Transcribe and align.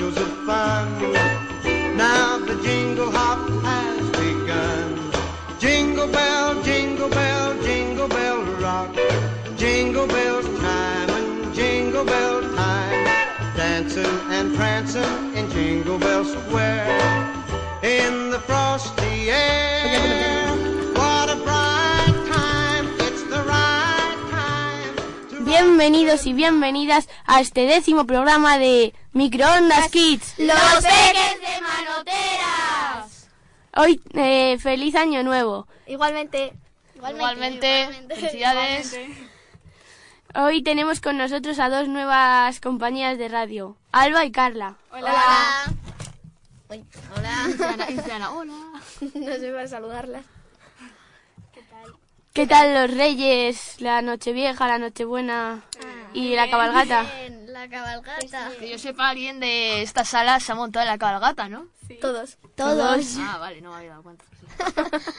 of 0.00 0.28
fun. 0.44 1.12
Now 1.96 2.38
the 2.38 2.60
jingle 2.62 3.10
hop 3.12 3.38
has 3.62 4.10
begun. 4.10 5.12
Jingle 5.60 6.08
bell, 6.08 6.60
jingle 6.64 7.08
bell, 7.08 7.62
jingle 7.62 8.08
bell 8.08 8.42
rock. 8.60 8.92
Jingle 9.56 10.08
bell 10.08 10.42
time 10.42 11.10
and 11.10 11.54
jingle 11.54 12.04
bell 12.04 12.40
time. 12.56 13.06
Dancing 13.56 14.18
and 14.30 14.56
prancing 14.56 15.36
in 15.36 15.48
Jingle 15.50 15.98
Bell 15.98 16.24
Square. 16.24 17.32
In 17.82 18.30
the 18.30 18.40
frosty 18.40 19.30
air. 19.30 20.48
What 20.94 21.30
a 21.30 21.36
bright 21.36 22.16
time. 22.32 22.86
It's 22.98 23.22
the 23.22 23.42
right 23.46 24.18
time. 24.30 25.44
Bienvenidos 25.44 26.26
y 26.26 26.32
bienvenidas 26.32 27.08
a 27.26 27.40
este 27.40 27.60
décimo 27.60 28.06
programa 28.06 28.58
de 28.58 28.92
Microondas 29.14 29.90
Kids. 29.90 30.34
¡Los 30.38 30.56
peques 30.56 31.40
de 31.40 31.60
manoteras! 31.60 33.28
Hoy, 33.76 34.02
eh, 34.12 34.58
feliz 34.58 34.96
año 34.96 35.22
nuevo. 35.22 35.68
Igualmente. 35.86 36.52
Igualmente, 36.96 37.88
felicidades. 38.08 38.98
Hoy 40.34 40.64
tenemos 40.64 41.00
con 41.00 41.16
nosotros 41.16 41.60
a 41.60 41.68
dos 41.68 41.86
nuevas 41.86 42.58
compañías 42.58 43.16
de 43.16 43.28
radio, 43.28 43.76
Alba 43.92 44.24
y 44.24 44.32
Carla. 44.32 44.78
Hola. 44.90 45.14
Uy, 46.70 46.84
hola. 47.16 47.86
Diana, 48.04 48.32
hola. 48.32 48.54
no 49.14 49.32
sé 49.36 49.52
para 49.52 49.68
saludarlas. 49.68 50.24
¿Qué 52.34 52.48
tal 52.48 52.74
los 52.74 52.90
reyes, 52.96 53.80
la 53.80 54.02
nochevieja, 54.02 54.66
la 54.66 54.78
nochebuena 54.80 55.62
y 56.12 56.34
la 56.34 56.50
cabalgata? 56.50 57.04
Bien, 57.20 57.52
la 57.52 57.68
cabalgata. 57.68 58.50
Que 58.58 58.70
yo 58.70 58.76
sepa, 58.76 59.10
alguien 59.10 59.38
de 59.38 59.82
esta 59.82 60.04
sala 60.04 60.40
se 60.40 60.50
ha 60.50 60.56
montado 60.56 60.82
en 60.84 60.90
la 60.90 60.98
cabalgata, 60.98 61.48
¿no? 61.48 61.68
Todos. 62.00 62.36
Todos. 62.56 63.18
Ah, 63.20 63.38
vale, 63.38 63.60
no 63.60 63.70
me 63.70 63.76
había 63.76 63.90
dado 63.90 64.02
cuenta. 64.02 64.24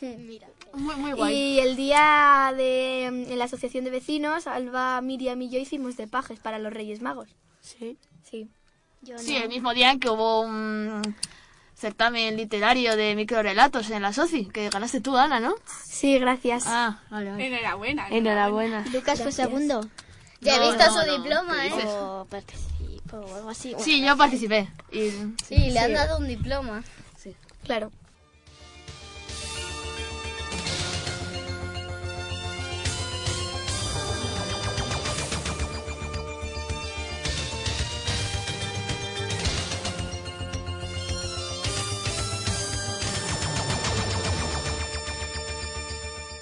Mira. 0.00 0.48
Muy, 0.72 0.96
muy 0.96 1.12
guay. 1.12 1.32
Y 1.36 1.60
el 1.60 1.76
día 1.76 2.52
de 2.56 3.04
en 3.06 3.38
la 3.38 3.44
asociación 3.44 3.84
de 3.84 3.90
vecinos, 3.90 4.48
Alba, 4.48 5.00
Miriam 5.00 5.40
y 5.42 5.48
yo 5.50 5.60
hicimos 5.60 5.96
de 5.96 6.08
pajes 6.08 6.40
para 6.40 6.58
los 6.58 6.72
Reyes 6.72 7.00
Magos. 7.02 7.28
Sí. 7.60 7.96
Sí. 8.28 8.48
Yo 9.02 9.16
Sí, 9.16 9.34
no. 9.34 9.44
el 9.44 9.48
mismo 9.48 9.72
día 9.74 9.92
en 9.92 10.00
que 10.00 10.10
hubo 10.10 10.40
un 10.40 11.02
certamen 11.80 12.36
literario 12.36 12.94
de 12.94 13.14
microrelatos 13.14 13.88
en 13.90 14.02
la 14.02 14.12
SOCI, 14.12 14.46
que 14.46 14.68
ganaste 14.68 15.00
tú, 15.00 15.16
Ana, 15.16 15.40
¿no? 15.40 15.54
Sí, 15.82 16.18
gracias. 16.18 16.64
Ah, 16.66 17.00
vale, 17.10 17.30
vale. 17.30 17.46
Enhorabuena. 17.46 18.08
Enhorabuena. 18.10 18.84
Lucas 18.92 19.22
fue 19.22 19.32
segundo. 19.32 19.80
Ya 20.40 20.56
he 20.56 20.70
visto 20.70 20.84
su 20.92 21.10
diploma, 21.10 21.54
¿qué 21.56 21.64
dices? 21.64 21.84
O 21.86 22.26
participo 22.30 23.16
o 23.16 23.34
algo 23.36 23.50
así. 23.50 23.74
Sí, 23.78 24.04
yo 24.04 24.16
participé. 24.16 24.68
Y, 24.92 25.10
Sí, 25.46 25.70
le 25.70 25.78
han 25.78 25.94
dado 25.94 26.18
un 26.18 26.28
diploma. 26.28 26.82
Sí. 27.16 27.34
Claro. 27.64 27.90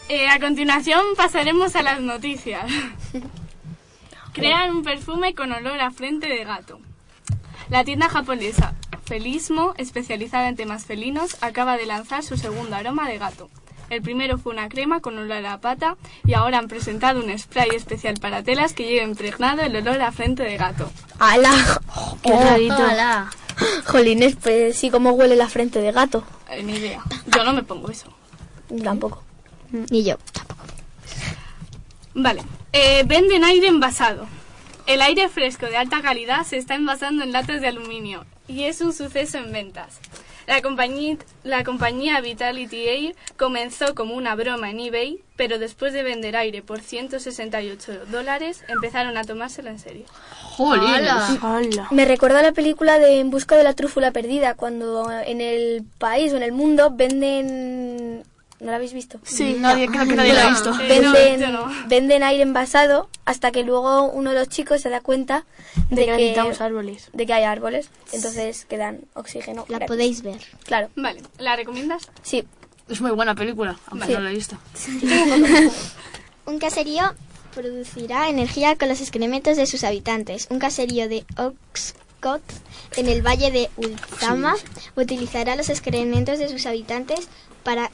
Eh, 0.08 0.28
a 0.28 0.40
continuación 0.40 1.00
pasaremos 1.16 1.76
a 1.76 1.82
las 1.82 2.00
noticias. 2.00 2.64
Crean 4.32 4.70
un 4.70 4.82
perfume 4.82 5.34
con 5.34 5.52
olor 5.52 5.80
a 5.80 5.90
frente 5.90 6.28
de 6.28 6.44
gato. 6.44 6.80
La 7.68 7.84
tienda 7.84 8.08
japonesa 8.08 8.74
Felismo, 9.08 9.72
especializada 9.78 10.48
en 10.48 10.56
temas 10.56 10.84
felinos, 10.84 11.38
acaba 11.40 11.78
de 11.78 11.86
lanzar 11.86 12.22
su 12.22 12.36
segundo 12.36 12.76
aroma 12.76 13.08
de 13.08 13.16
gato. 13.16 13.48
El 13.88 14.02
primero 14.02 14.36
fue 14.36 14.52
una 14.52 14.68
crema 14.68 15.00
con 15.00 15.16
olor 15.16 15.46
a 15.46 15.60
pata 15.62 15.96
y 16.26 16.34
ahora 16.34 16.58
han 16.58 16.68
presentado 16.68 17.24
un 17.24 17.36
spray 17.38 17.70
especial 17.74 18.16
para 18.20 18.42
telas 18.42 18.74
que 18.74 18.84
lleva 18.84 19.06
impregnado 19.06 19.62
el 19.62 19.74
olor 19.76 20.02
a 20.02 20.12
frente 20.12 20.42
de 20.42 20.58
gato. 20.58 20.90
¡Hala! 21.18 21.80
Qué 22.22 22.32
rarito. 22.32 22.76
Jolines, 23.86 24.36
pues 24.36 24.76
sí, 24.76 24.90
cómo 24.90 25.12
huele 25.12 25.36
la 25.36 25.48
frente 25.48 25.80
de 25.80 25.90
gato. 25.90 26.22
Eh, 26.50 26.62
ni 26.62 26.74
idea. 26.74 27.02
Yo 27.34 27.44
no 27.44 27.54
me 27.54 27.62
pongo 27.62 27.88
eso. 27.90 28.12
Tampoco. 28.84 29.24
Ni 29.72 30.04
yo. 30.04 30.16
Vale. 32.14 32.42
Eh, 32.72 33.04
venden 33.06 33.44
aire 33.44 33.68
envasado. 33.68 34.26
El 34.86 35.02
aire 35.02 35.28
fresco 35.28 35.66
de 35.66 35.76
alta 35.76 36.00
calidad 36.00 36.44
se 36.44 36.56
está 36.56 36.74
envasando 36.74 37.22
en 37.22 37.32
latas 37.32 37.60
de 37.60 37.68
aluminio 37.68 38.24
y 38.46 38.64
es 38.64 38.80
un 38.80 38.92
suceso 38.92 39.38
en 39.38 39.52
ventas. 39.52 40.00
La 40.48 40.62
compañía, 40.62 41.18
la 41.44 41.62
compañía 41.62 42.22
Vitality 42.22 42.88
Air 42.88 43.16
comenzó 43.36 43.94
como 43.94 44.14
una 44.14 44.34
broma 44.34 44.70
en 44.70 44.80
eBay, 44.80 45.22
pero 45.36 45.58
después 45.58 45.92
de 45.92 46.02
vender 46.02 46.36
aire 46.36 46.62
por 46.62 46.80
168 46.80 48.06
dólares 48.10 48.64
empezaron 48.66 49.18
a 49.18 49.24
tomárselo 49.24 49.68
en 49.68 49.78
serio. 49.78 50.06
¡Jolín! 50.56 51.06
Hola. 51.42 51.88
Me 51.90 52.06
recuerda 52.06 52.38
a 52.38 52.42
la 52.42 52.52
película 52.52 52.98
de 52.98 53.20
En 53.20 53.28
busca 53.28 53.56
de 53.56 53.62
la 53.62 53.74
trúfula 53.74 54.10
perdida, 54.10 54.54
cuando 54.54 55.10
en 55.12 55.42
el 55.42 55.84
país 55.98 56.32
o 56.32 56.38
en 56.38 56.42
el 56.42 56.52
mundo 56.52 56.92
venden... 56.92 58.24
¿No 58.60 58.70
la 58.70 58.76
habéis 58.76 58.92
visto? 58.92 59.20
Sí, 59.22 59.56
nadie, 59.58 59.86
creo 59.86 60.06
que 60.06 60.14
nadie 60.16 60.32
lo 60.34 60.40
ha 60.40 60.50
visto. 60.50 60.76
Venden, 60.76 61.40
yo 61.40 61.48
no. 61.48 61.70
venden 61.86 62.22
aire 62.24 62.42
envasado 62.42 63.08
hasta 63.24 63.52
que 63.52 63.62
luego 63.62 64.04
uno 64.10 64.30
de 64.32 64.38
los 64.40 64.48
chicos 64.48 64.80
se 64.80 64.90
da 64.90 65.00
cuenta 65.00 65.44
De 65.90 65.96
de, 65.96 66.00
que 66.02 66.06
que, 66.06 66.12
necesitamos 66.16 66.60
árboles. 66.60 67.10
de 67.12 67.26
que 67.26 67.32
hay 67.34 67.44
árboles. 67.44 67.88
Entonces 68.12 68.64
quedan 68.64 69.00
oxígeno. 69.14 69.64
La 69.68 69.78
gratis. 69.78 69.88
podéis 69.88 70.22
ver. 70.22 70.40
Claro, 70.64 70.88
Vale, 70.96 71.22
¿la 71.38 71.54
recomiendas? 71.56 72.10
sí. 72.22 72.44
Es 72.88 73.02
muy 73.02 73.10
buena 73.10 73.34
película, 73.34 73.78
aunque 73.88 74.06
Sí. 74.06 74.12
no 74.14 74.20
la 74.20 74.30
he 74.30 74.34
visto. 74.34 74.56
Un 76.46 76.58
caserío 76.58 77.14
producirá 77.54 78.28
energía 78.28 78.76
con 78.76 78.88
los 78.88 79.00
excrementos 79.00 79.56
de 79.56 79.66
sus 79.66 79.84
habitantes. 79.84 80.46
Un 80.50 80.58
caserío 80.58 81.08
de 81.08 81.24
Oxcott, 81.36 82.42
en 82.96 83.08
el 83.08 83.20
valle 83.20 83.50
de 83.50 83.68
Ultama, 83.76 84.54
utilizará 84.96 85.54
los 85.56 85.68
excrementos 85.68 86.38
de 86.38 86.48
sus 86.48 86.64
habitantes 86.66 87.28
para 87.62 87.90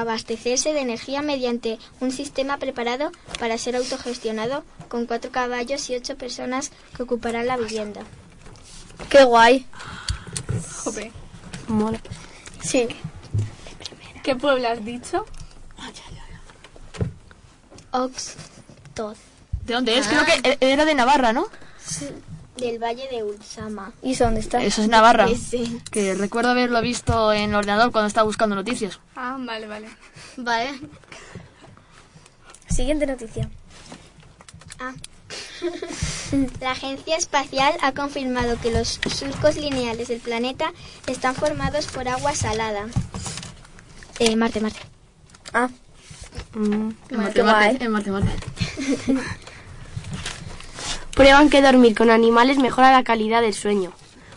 abastecerse 0.00 0.72
de 0.72 0.80
energía 0.80 1.22
mediante 1.22 1.78
un 2.00 2.12
sistema 2.12 2.58
preparado 2.58 3.12
para 3.38 3.58
ser 3.58 3.76
autogestionado 3.76 4.64
con 4.88 5.06
cuatro 5.06 5.30
caballos 5.30 5.88
y 5.90 5.96
ocho 5.96 6.16
personas 6.16 6.72
que 6.96 7.02
ocuparán 7.02 7.46
la 7.46 7.56
vivienda. 7.56 8.02
Qué 9.10 9.24
guay. 9.24 9.66
Jope. 10.82 11.12
Mola. 11.68 12.00
Sí. 12.62 12.88
¿Qué 14.22 14.36
pueblo 14.36 14.68
has 14.68 14.84
dicho? 14.84 15.26
Oxcott, 17.90 19.18
¿De 19.66 19.74
dónde 19.74 19.98
es? 19.98 20.08
Creo 20.08 20.24
que 20.24 20.56
era 20.60 20.84
de 20.86 20.94
Navarra, 20.94 21.32
¿no? 21.32 21.48
Del 22.56 22.78
valle 22.78 23.08
de 23.10 23.22
Ultama. 23.22 23.92
¿Y 24.02 24.12
eso 24.12 24.24
dónde 24.24 24.40
está? 24.40 24.62
Eso 24.62 24.82
es 24.82 24.88
Navarra. 24.88 25.26
Ese. 25.30 25.64
Que 25.90 26.14
recuerdo 26.14 26.50
haberlo 26.50 26.80
visto 26.82 27.32
en 27.32 27.50
el 27.50 27.54
ordenador 27.56 27.92
cuando 27.92 28.08
estaba 28.08 28.24
buscando 28.26 28.54
noticias. 28.54 29.00
Ah, 29.16 29.36
vale, 29.38 29.66
vale. 29.66 29.88
Vale. 30.36 30.80
Siguiente 32.68 33.06
noticia. 33.06 33.48
Ah. 34.78 34.92
La 36.60 36.72
Agencia 36.72 37.16
Espacial 37.16 37.74
ha 37.82 37.92
confirmado 37.92 38.58
que 38.60 38.70
los 38.70 39.00
surcos 39.14 39.56
lineales 39.56 40.08
del 40.08 40.20
planeta 40.20 40.72
están 41.06 41.34
formados 41.34 41.86
por 41.86 42.08
agua 42.08 42.34
salada. 42.34 42.86
Eh, 44.18 44.36
Marte, 44.36 44.60
Marte. 44.60 44.80
Ah, 45.52 45.68
Mm. 46.54 46.90
Guay. 47.10 47.42
Marte, 47.42 47.84
en 47.84 47.90
Marte, 47.90 48.10
Marte. 48.10 48.32
Prueban 51.14 51.50
que 51.50 51.60
dormir 51.60 51.94
con 51.94 52.08
animales 52.08 52.56
mejora 52.58 52.90
la 52.90 53.04
calidad 53.04 53.42
del 53.42 53.52
sueño. 53.52 53.92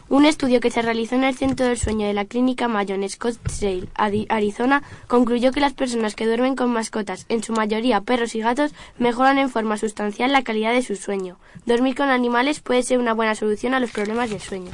Un 0.10 0.26
estudio 0.26 0.60
que 0.60 0.70
se 0.70 0.82
realizó 0.82 1.16
en 1.16 1.24
el 1.24 1.34
Centro 1.34 1.66
del 1.66 1.80
Sueño 1.80 2.06
de 2.06 2.14
la 2.14 2.26
Clínica 2.26 2.68
Mayo 2.68 2.96
en 2.96 3.10
Scottsdale, 3.10 3.88
Arizona, 3.96 4.84
concluyó 5.08 5.54
que 5.54 5.62
las 5.62 5.74
personas 5.74 6.16
que 6.16 6.28
duermen 6.28 6.58
con 6.58 6.74
mascotas, 6.74 7.26
en 7.30 7.44
su 7.44 7.54
mayoría 7.54 8.02
perros 8.02 8.36
y 8.36 8.42
gatos, 8.42 8.74
mejoran 9.00 9.38
en 9.38 9.50
forma 9.50 9.78
sustancial 9.78 10.34
la 10.34 10.44
calidad 10.44 10.74
de 10.74 10.84
su 10.84 10.98
sueño. 10.98 11.38
Dormir 11.66 11.96
con 11.96 12.10
animales 12.10 12.60
puede 12.60 12.84
ser 12.84 13.00
una 13.00 13.14
buena 13.14 13.36
solución 13.36 13.74
a 13.74 13.80
los 13.80 13.92
problemas 13.92 14.30
del 14.30 14.42
sueño. 14.42 14.72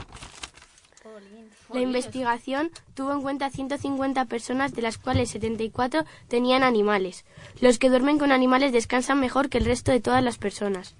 La 1.72 1.82
investigación 1.82 2.72
tuvo 2.96 3.14
en 3.14 3.22
cuenta 3.22 3.50
150 3.52 4.26
personas, 4.26 4.74
de 4.74 4.82
las 4.82 4.98
cuales 4.98 5.30
74 5.30 6.04
tenían 6.28 6.64
animales. 6.64 7.26
Los 7.62 7.78
que 7.78 7.90
duermen 7.90 8.18
con 8.18 8.32
animales 8.32 8.74
descansan 8.74 9.20
mejor 9.20 9.50
que 9.50 9.60
el 9.60 9.66
resto 9.66 9.92
de 9.92 10.02
todas 10.02 10.24
las 10.24 10.38
personas. 10.38 10.96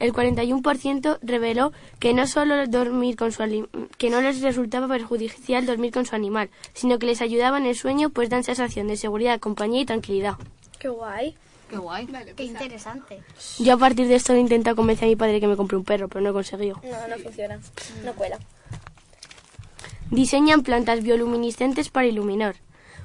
El 0.00 0.12
41% 0.12 1.18
reveló 1.22 1.72
que 1.98 2.14
no 2.14 2.26
solo 2.26 2.66
dormir 2.66 3.16
con 3.16 3.30
su 3.32 3.42
ali- 3.42 3.68
que 3.98 4.10
no 4.10 4.20
les 4.20 4.40
resultaba 4.40 4.88
perjudicial 4.88 5.66
dormir 5.66 5.92
con 5.92 6.06
su 6.06 6.16
animal, 6.16 6.50
sino 6.74 6.98
que 6.98 7.06
les 7.06 7.20
ayudaba 7.20 7.58
en 7.58 7.66
el 7.66 7.76
sueño, 7.76 8.10
pues 8.10 8.30
dan 8.30 8.42
sensación 8.42 8.88
de 8.88 8.96
seguridad, 8.96 9.38
compañía 9.38 9.82
y 9.82 9.84
tranquilidad. 9.84 10.34
qué 10.78 10.88
guay. 10.88 11.36
Qué 11.68 11.76
guay. 11.76 12.06
Qué 12.06 12.32
pues, 12.34 12.48
interesante. 12.48 13.20
Yo 13.60 13.74
a 13.74 13.76
partir 13.76 14.08
de 14.08 14.16
esto 14.16 14.32
he 14.32 14.40
intentado 14.40 14.74
convencer 14.74 15.04
a 15.04 15.08
mi 15.08 15.14
padre 15.16 15.38
que 15.38 15.46
me 15.46 15.56
compre 15.56 15.76
un 15.76 15.84
perro, 15.84 16.08
pero 16.08 16.20
no 16.22 16.30
he 16.30 16.32
conseguido. 16.32 16.80
No, 16.82 17.06
no 17.06 17.22
funciona. 17.22 17.60
No 18.04 18.12
cuela. 18.14 18.38
Diseñan 20.10 20.62
plantas 20.62 21.02
bioluminiscentes 21.02 21.88
para 21.90 22.06
iluminar. 22.06 22.56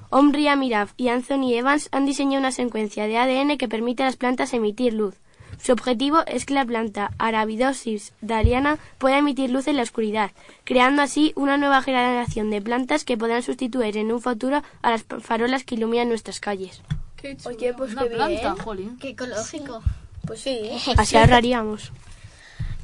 Omri 0.09 0.47
Amiraf 0.47 0.93
y 0.97 1.09
Anthony 1.09 1.53
Evans 1.53 1.89
han 1.91 2.05
diseñado 2.05 2.39
una 2.39 2.51
secuencia 2.51 3.05
de 3.05 3.17
ADN 3.17 3.57
que 3.57 3.67
permite 3.67 4.03
a 4.03 4.07
las 4.07 4.15
plantas 4.15 4.53
emitir 4.53 4.93
luz. 4.93 5.15
Su 5.61 5.71
objetivo 5.71 6.23
es 6.27 6.45
que 6.45 6.53
la 6.53 6.65
planta 6.65 7.11
Arabidopsis 7.17 8.13
daliana 8.21 8.77
pueda 8.97 9.17
emitir 9.17 9.49
luz 9.49 9.67
en 9.67 9.77
la 9.77 9.83
oscuridad, 9.83 10.31
creando 10.63 11.01
así 11.01 11.33
una 11.35 11.57
nueva 11.57 11.81
generación 11.81 12.49
de 12.51 12.61
plantas 12.61 13.03
que 13.03 13.17
podrán 13.17 13.41
sustituir 13.43 13.97
en 13.97 14.11
un 14.11 14.21
futuro 14.21 14.61
a 14.81 14.91
las 14.91 15.03
farolas 15.21 15.63
que 15.63 15.75
iluminan 15.75 16.09
nuestras 16.09 16.39
calles. 16.39 16.81
qué 17.17 17.35
chulo. 17.35 17.55
Oye, 17.55 17.73
pues 17.73 17.93
Una 17.93 18.03
qué 18.03 18.09
planta, 18.09 18.53
bien. 18.53 18.63
jolín. 18.63 18.97
Qué 18.99 19.09
ecológico. 19.09 19.81
Pues 20.27 20.41
sí. 20.41 20.59
Así 20.97 21.17
ahorraríamos. 21.17 21.91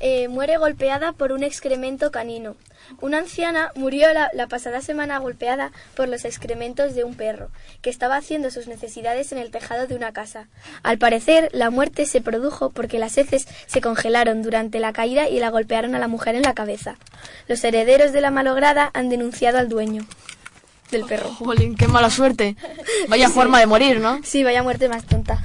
Eh, 0.04 0.28
muere 0.30 0.58
golpeada 0.58 1.12
por 1.12 1.32
un 1.32 1.44
excremento 1.44 2.10
canino. 2.10 2.56
Una 3.02 3.20
anciana 3.20 3.72
murió 3.76 4.12
la, 4.14 4.32
la 4.34 4.48
pasada 4.48 4.82
semana 4.82 5.20
golpeada 5.20 5.72
por 5.96 6.10
los 6.10 6.26
excrementos 6.26 6.96
de 6.96 7.04
un 7.04 7.14
perro, 7.14 7.52
que 7.84 7.92
estaba 7.92 8.16
haciendo 8.16 8.50
sus 8.50 8.68
necesidades 8.68 9.32
en 9.32 9.38
el 9.38 9.52
tejado 9.52 9.86
de 9.86 9.94
una 9.94 10.12
casa. 10.12 10.48
Al 10.82 10.98
parecer, 10.98 11.50
la 11.54 11.70
muerte 11.70 12.08
se 12.08 12.20
produjo 12.20 12.72
porque 12.72 12.98
las 12.98 13.16
heces 13.20 13.48
se 13.68 13.80
congelaron 13.80 14.42
durante 14.42 14.80
la 14.80 14.92
caída 14.92 15.30
y 15.30 15.40
la 15.40 15.52
golpearon 15.52 15.94
a 15.94 16.00
la 16.00 16.08
mujer 16.08 16.34
en 16.34 16.42
la 16.42 16.56
cabeza. 16.56 16.96
Los 17.48 17.64
herederos 17.64 18.12
de 18.12 18.22
la 18.22 18.32
malograda 18.32 18.90
han 18.96 19.10
denunciado 19.10 19.60
al 19.60 19.70
dueño 19.70 20.04
del 20.90 21.06
perro. 21.06 21.30
Jolín, 21.30 21.76
qué 21.76 21.88
mala 21.88 22.10
suerte. 22.10 22.56
Vaya 23.08 23.30
forma 23.30 23.60
de 23.60 23.68
morir, 23.68 24.00
¿no? 24.00 24.20
Sí, 24.24 24.44
vaya 24.44 24.64
muerte 24.64 24.90
más 24.90 25.06
tonta. 25.06 25.44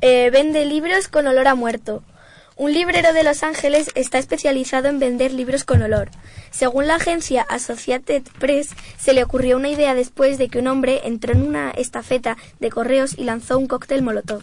Eh, 0.00 0.30
vende 0.30 0.64
libros 0.64 1.08
con 1.08 1.26
olor 1.26 1.46
a 1.46 1.54
muerto. 1.54 2.02
Un 2.60 2.74
librero 2.74 3.14
de 3.14 3.24
Los 3.24 3.42
Ángeles 3.42 3.88
está 3.94 4.18
especializado 4.18 4.88
en 4.88 4.98
vender 4.98 5.32
libros 5.32 5.64
con 5.64 5.80
olor. 5.80 6.10
Según 6.50 6.88
la 6.88 6.96
agencia 6.96 7.40
Associated 7.48 8.22
Press, 8.38 8.68
se 8.98 9.14
le 9.14 9.22
ocurrió 9.24 9.56
una 9.56 9.70
idea 9.70 9.94
después 9.94 10.36
de 10.36 10.50
que 10.50 10.58
un 10.58 10.66
hombre 10.66 11.00
entró 11.04 11.32
en 11.32 11.40
una 11.40 11.70
estafeta 11.70 12.36
de 12.58 12.68
correos 12.68 13.16
y 13.16 13.24
lanzó 13.24 13.56
un 13.56 13.66
cóctel 13.66 14.02
molotov. 14.02 14.42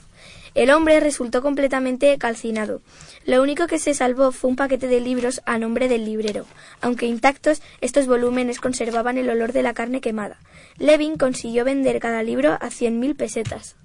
El 0.55 0.71
hombre 0.71 0.99
resultó 0.99 1.43
completamente 1.43 2.17
calcinado. 2.17 2.81
Lo 3.23 3.39
único 3.43 3.67
que 3.67 3.77
se 3.77 3.93
salvó 3.93 4.31
fue 4.31 4.49
un 4.49 4.55
paquete 4.55 4.87
de 4.87 4.99
libros 4.99 5.43
a 5.45 5.59
nombre 5.59 5.87
del 5.87 6.03
librero. 6.03 6.47
Aunque 6.81 7.05
intactos, 7.05 7.61
estos 7.81 8.07
volúmenes 8.07 8.59
conservaban 8.59 9.19
el 9.19 9.29
olor 9.29 9.53
de 9.53 9.61
la 9.61 9.75
carne 9.75 10.01
quemada. 10.01 10.39
Levin 10.79 11.19
consiguió 11.19 11.65
vender 11.65 11.99
cada 11.99 12.23
libro 12.23 12.53
a 12.53 12.69
100.000 12.71 13.15
pesetas. 13.15 13.75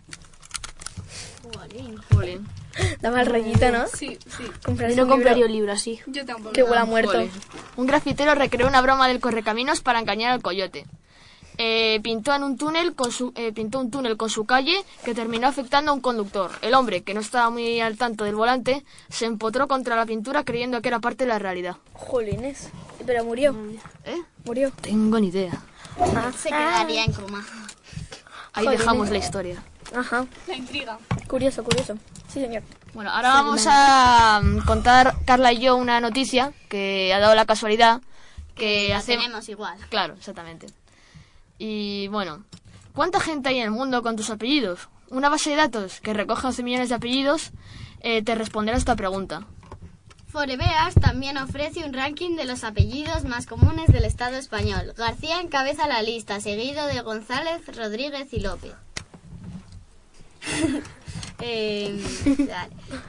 Jolín. 2.11 2.62
Daba 3.01 3.21
el 3.21 3.27
rollito, 3.27 3.71
¿no? 3.71 3.87
Sí, 3.87 4.19
sí. 4.37 4.45
Comprarse 4.65 4.97
Yo 4.97 5.05
no 5.05 5.15
un 5.15 5.19
libro 5.19 5.25
compraría 5.25 5.47
un 5.47 5.53
libro 5.53 5.73
así. 5.73 6.01
Yo 6.07 6.25
tampoco. 6.25 6.53
que 6.53 6.63
huele 6.63 6.79
a 6.79 6.85
muerto. 6.85 7.23
Un 7.77 7.87
grafitero 7.87 8.35
recreó 8.35 8.67
una 8.67 8.81
broma 8.81 9.09
del 9.09 9.21
correcaminos 9.21 9.81
para 9.81 9.99
engañar 9.99 10.33
al 10.33 10.43
coyote. 10.43 10.87
Eh, 11.59 12.01
pintó 12.03 12.35
en 12.35 12.45
un 12.45 12.57
túnel 12.57 12.95
con 12.95 13.13
su 13.13 13.33
eh, 13.37 13.53
pintó 13.53 13.79
un 13.79 13.91
túnel 13.91 14.17
con 14.17 14.31
su 14.31 14.47
calle 14.47 14.75
que 15.05 15.15
terminó 15.15 15.47
afectando 15.49 15.91
a 15.91 15.95
un 15.95 16.01
conductor. 16.01 16.51
El 16.63 16.75
hombre, 16.75 17.03
que 17.03 17.13
no 17.13 17.21
estaba 17.21 17.51
muy 17.51 17.81
al 17.81 17.99
tanto 17.99 18.25
del 18.25 18.35
volante, 18.35 18.85
se 19.11 19.27
empotró 19.27 19.69
contra 19.69 19.95
la 19.95 20.07
pintura 20.07 20.45
creyendo 20.45 20.81
que 20.81 20.89
era 20.89 21.01
parte 21.01 21.25
de 21.25 21.29
la 21.29 21.39
realidad. 21.39 21.77
Jolines. 21.93 22.71
Pero 23.05 23.25
murió. 23.25 23.55
¿Eh? 24.05 24.23
Murió. 24.45 24.73
Tengo 24.81 25.21
ni 25.21 25.29
idea. 25.29 25.53
Se 26.39 26.49
quedaría 26.49 27.05
en 27.05 27.13
coma. 27.13 27.45
Ahí 28.55 28.65
Jolines. 28.65 28.79
dejamos 28.81 29.11
la 29.11 29.19
historia. 29.19 29.63
Ajá. 29.95 30.27
La 30.49 30.57
intriga. 30.57 30.99
Curioso, 31.29 31.63
curioso. 31.63 31.99
Sí, 32.33 32.41
señor. 32.41 32.63
Bueno, 32.95 33.11
ahora 33.11 33.29
vamos 33.29 33.67
a 33.69 34.41
mm, 34.43 34.61
contar 34.61 35.17
Carla 35.27 35.53
y 35.53 35.61
yo 35.61 35.77
una 35.77 36.01
noticia 36.01 36.53
que 36.71 37.13
ha 37.13 37.19
dado 37.19 37.35
la 37.35 37.45
casualidad 37.45 38.01
que 38.55 38.95
hace 38.95 39.17
tenemos 39.17 39.49
igual. 39.51 39.79
Claro, 39.91 40.15
exactamente. 40.15 40.67
Y 41.59 42.09
bueno, 42.09 42.45
¿cuánta 42.95 43.21
gente 43.21 43.51
hay 43.51 43.59
en 43.59 43.65
el 43.65 43.71
mundo 43.71 44.03
con 44.03 44.17
tus 44.17 44.31
apellidos? 44.31 44.89
Una 45.11 45.29
base 45.29 45.51
de 45.51 45.57
datos 45.57 46.01
que 46.01 46.15
recoge 46.15 46.47
11 46.47 46.63
millones 46.63 46.89
de 46.89 46.95
apellidos 46.95 47.51
eh, 48.01 48.23
te 48.23 48.35
responderá 48.35 48.79
esta 48.79 48.97
pregunta. 48.97 49.47
Forebears 50.29 50.95
también 50.95 51.37
ofrece 51.37 51.85
un 51.85 51.93
ranking 51.93 52.37
de 52.37 52.47
los 52.47 52.65
apellidos 52.65 53.25
más 53.25 53.45
comunes 53.45 53.89
del 53.89 54.07
Estado 54.07 54.37
español. 54.37 54.95
García 54.97 55.41
encabeza 55.43 55.87
la 55.87 56.01
lista, 56.01 56.41
seguido 56.41 56.87
de 56.87 57.03
González, 57.03 57.61
Rodríguez 57.77 58.33
y 58.33 58.41
López. 58.41 58.73
Eh. 61.45 62.01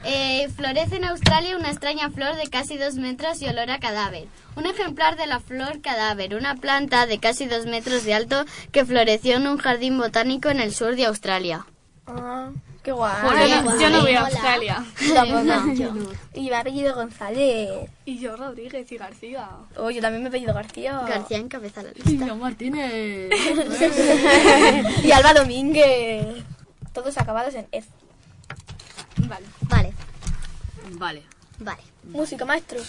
Eh, 0.06 0.48
florece 0.56 0.96
en 0.96 1.04
Australia 1.04 1.56
una 1.56 1.70
extraña 1.70 2.10
flor 2.10 2.36
de 2.36 2.48
casi 2.48 2.76
dos 2.76 2.96
metros 2.96 3.40
y 3.40 3.48
olor 3.48 3.70
a 3.70 3.78
cadáver. 3.78 4.26
Un 4.56 4.66
ejemplar 4.66 5.16
de 5.16 5.26
la 5.26 5.40
flor 5.40 5.80
cadáver, 5.80 6.34
una 6.34 6.56
planta 6.56 7.06
de 7.06 7.18
casi 7.18 7.46
dos 7.46 7.66
metros 7.66 8.04
de 8.04 8.14
alto 8.14 8.44
que 8.72 8.84
floreció 8.84 9.36
en 9.36 9.46
un 9.46 9.58
jardín 9.58 9.98
botánico 9.98 10.48
en 10.48 10.60
el 10.60 10.74
sur 10.74 10.96
de 10.96 11.06
Australia. 11.06 11.66
Ah, 12.06 12.50
qué 12.82 12.92
guay. 12.92 13.12
Yo 13.80 13.90
no 13.90 14.02
voy 14.02 14.14
a. 14.14 14.20
Australia. 14.22 14.84
Tampoco. 15.14 16.12
Y 16.34 16.48
me 16.48 16.56
ha 16.56 16.60
apellido 16.60 16.94
González. 16.94 17.90
Y 18.04 18.18
yo 18.18 18.36
Rodríguez 18.36 18.90
y 18.90 18.96
García. 18.96 19.48
Oh, 19.76 19.90
yo 19.90 20.00
también 20.00 20.22
me 20.22 20.28
he 20.28 20.30
apellido 20.30 20.54
García. 20.54 21.00
García 21.06 21.38
encabeza 21.38 21.82
la 21.82 21.92
lista. 21.92 22.34
Martínez. 22.34 23.30
y 25.04 25.12
Alba 25.12 25.34
Domínguez. 25.34 26.44
Todos 26.92 27.16
acabados 27.18 27.54
en 27.54 27.66
F. 27.72 27.88
Vale. 29.16 29.46
Vale, 29.68 29.92
Vale. 30.98 31.22
vale. 31.58 31.82
Música, 32.04 32.44
maestro. 32.44 32.80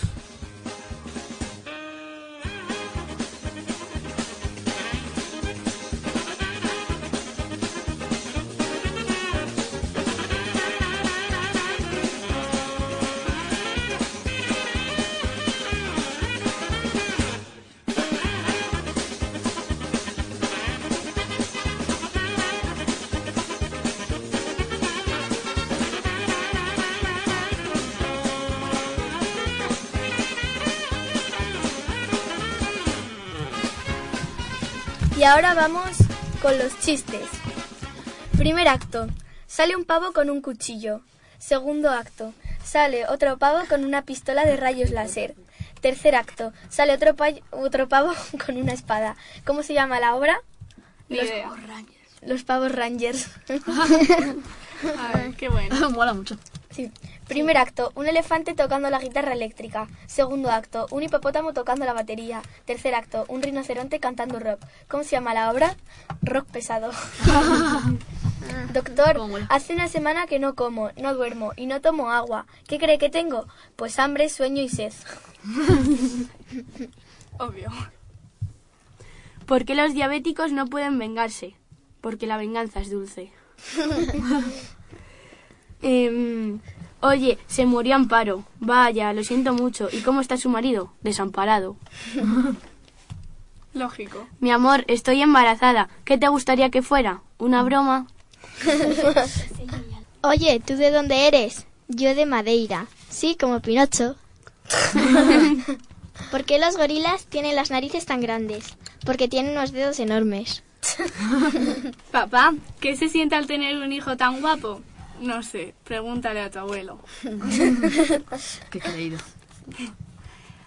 Ahora 35.25 35.53
vamos 35.53 35.97
con 36.41 36.57
los 36.57 36.77
chistes. 36.79 37.27
Primer 38.37 38.67
acto. 38.67 39.07
Sale 39.47 39.75
un 39.75 39.85
pavo 39.85 40.11
con 40.13 40.29
un 40.29 40.41
cuchillo. 40.41 41.01
Segundo 41.37 41.89
acto. 41.89 42.33
Sale 42.63 43.07
otro 43.07 43.37
pavo 43.37 43.59
con 43.69 43.85
una 43.85 44.01
pistola 44.03 44.45
de 44.45 44.57
rayos 44.57 44.89
láser. 44.91 45.35
Tercer 45.81 46.15
acto. 46.15 46.51
Sale 46.69 46.93
otro, 46.93 47.15
pa- 47.15 47.29
otro 47.51 47.87
pavo 47.87 48.13
con 48.45 48.57
una 48.57 48.73
espada. 48.73 49.15
¿Cómo 49.45 49.63
se 49.63 49.73
llama 49.73 49.99
la 49.99 50.15
obra? 50.15 50.39
Ni 51.09 51.17
Los, 51.17 51.25
idea. 51.27 51.51
los 52.21 52.43
pavos 52.43 52.71
rangers. 52.71 53.27
Ay, 55.13 55.33
qué 55.37 55.49
bueno. 55.49 55.89
Mola 55.91 56.13
mucho. 56.13 56.37
Sí. 56.71 56.91
Primer 57.27 57.57
acto, 57.57 57.91
un 57.95 58.07
elefante 58.07 58.53
tocando 58.53 58.89
la 58.89 58.99
guitarra 58.99 59.33
eléctrica. 59.33 59.87
Segundo 60.05 60.51
acto, 60.51 60.85
un 60.91 61.01
hipopótamo 61.03 61.53
tocando 61.53 61.83
la 61.85 61.93
batería. 61.93 62.41
Tercer 62.65 62.93
acto, 62.93 63.25
un 63.27 63.41
rinoceronte 63.41 63.99
cantando 63.99 64.39
rock. 64.39 64.59
¿Cómo 64.87 65.03
se 65.03 65.11
llama 65.11 65.33
la 65.33 65.51
obra? 65.51 65.75
Rock 66.21 66.45
pesado. 66.47 66.91
Doctor, 68.73 69.19
hace 69.49 69.73
una 69.73 69.87
semana 69.87 70.27
que 70.27 70.37
no 70.37 70.53
como, 70.53 70.91
no 70.97 71.15
duermo 71.15 71.53
y 71.55 71.65
no 71.65 71.81
tomo 71.81 72.11
agua. 72.11 72.45
¿Qué 72.67 72.77
cree 72.77 72.99
que 72.99 73.09
tengo? 73.09 73.47
Pues 73.75 73.97
hambre, 73.97 74.29
sueño 74.29 74.61
y 74.61 74.69
sed. 74.69 74.93
Obvio. 77.39 77.71
¿Por 79.45 79.65
qué 79.65 79.73
los 79.75 79.93
diabéticos 79.93 80.51
no 80.51 80.67
pueden 80.67 80.99
vengarse? 80.99 81.55
Porque 82.01 82.27
la 82.27 82.37
venganza 82.37 82.81
es 82.81 82.91
dulce. 82.91 83.31
Em, 85.81 86.61
oye, 87.07 87.37
se 87.47 87.65
murió 87.65 87.95
Amparo. 87.95 88.43
Vaya, 88.59 89.13
lo 89.13 89.23
siento 89.23 89.53
mucho. 89.53 89.89
¿Y 89.91 90.01
cómo 90.01 90.21
está 90.21 90.37
su 90.37 90.49
marido? 90.49 90.91
Desamparado. 91.01 91.77
Lógico. 93.73 94.27
Mi 94.39 94.51
amor, 94.51 94.85
estoy 94.87 95.21
embarazada. 95.21 95.89
¿Qué 96.05 96.17
te 96.17 96.29
gustaría 96.29 96.69
que 96.69 96.81
fuera? 96.81 97.21
¿Una 97.37 97.61
broma? 97.63 98.07
Oye, 100.21 100.61
¿tú 100.65 100.75
de 100.75 100.91
dónde 100.91 101.27
eres? 101.27 101.67
Yo 101.87 102.15
de 102.15 102.25
Madeira. 102.25 102.87
Sí, 103.09 103.37
como 103.39 103.61
Pinocho. 103.61 104.15
¿Por 106.31 106.45
qué 106.45 106.57
los 106.57 106.77
gorilas 106.77 107.25
tienen 107.25 107.55
las 107.55 107.69
narices 107.69 108.05
tan 108.05 108.21
grandes? 108.21 108.77
Porque 109.05 109.27
tienen 109.27 109.51
unos 109.51 109.71
dedos 109.71 109.99
enormes. 109.99 110.63
Papá, 112.11 112.53
¿qué 112.79 112.95
se 112.95 113.09
siente 113.09 113.35
al 113.35 113.47
tener 113.47 113.77
un 113.77 113.91
hijo 113.91 114.17
tan 114.17 114.41
guapo? 114.41 114.81
No 115.21 115.43
sé, 115.43 115.73
pregúntale 115.83 116.41
a 116.41 116.51
tu 116.51 116.59
abuelo. 116.59 116.99
Qué 118.69 118.79
creído. 118.79 119.17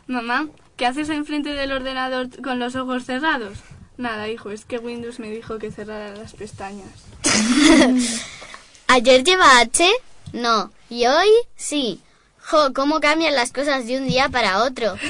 Mamá, 0.07 0.49
¿qué 0.77 0.87
haces 0.87 1.09
enfrente 1.11 1.51
del 1.53 1.73
ordenador 1.73 2.29
con 2.43 2.59
los 2.59 2.75
ojos 2.77 3.05
cerrados? 3.05 3.59
Nada, 3.99 4.29
hijo, 4.29 4.51
es 4.51 4.65
que 4.65 4.79
Windows 4.79 5.19
me 5.19 5.31
dijo 5.31 5.59
que 5.59 5.71
cerrara 5.71 6.17
las 6.17 6.33
pestañas. 6.35 6.89
¿Ayer 8.87 9.23
lleva 9.25 9.59
H? 9.61 9.87
No. 10.33 10.73
¿Y 10.89 11.07
hoy? 11.07 11.29
Sí. 11.57 12.01
Jo, 12.41 12.73
cómo 12.73 13.01
cambian 13.01 13.35
las 13.35 13.53
cosas 13.53 13.87
de 13.87 13.99
un 13.99 14.07
día 14.09 14.29
para 14.29 14.63
otro. 14.63 14.95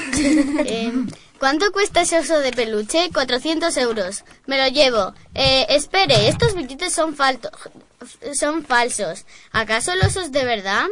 Eh, 0.65 0.91
¿Cuánto 1.39 1.71
cuesta 1.71 2.01
ese 2.01 2.19
oso 2.19 2.37
de 2.39 2.51
peluche? 2.51 3.09
400 3.13 3.75
euros. 3.77 4.25
Me 4.45 4.57
lo 4.57 4.67
llevo. 4.67 5.13
Eh, 5.33 5.65
espere, 5.69 6.27
estos 6.27 6.53
billetes 6.53 6.91
son, 6.91 7.15
falto- 7.15 7.49
son 8.33 8.63
falsos. 8.63 9.25
¿Acaso 9.51 9.95
los 9.95 10.15
osos 10.15 10.31
de 10.31 10.45
verdad? 10.45 10.87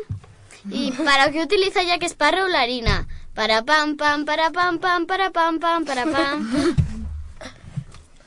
¿Y 0.70 0.92
para 1.06 1.32
qué 1.32 1.42
utiliza 1.42 1.84
Jack 1.84 2.04
Sparrow 2.04 2.48
la 2.48 2.62
harina? 2.62 3.08
Para 3.34 3.64
pam, 3.64 3.98
pam, 3.98 4.26
para 4.26 4.52
pam, 4.52 4.80
pam, 4.80 5.06
para 5.06 5.32
pam, 5.32 5.60
pam, 5.60 5.86
para 5.86 6.06
pam. 6.12 6.76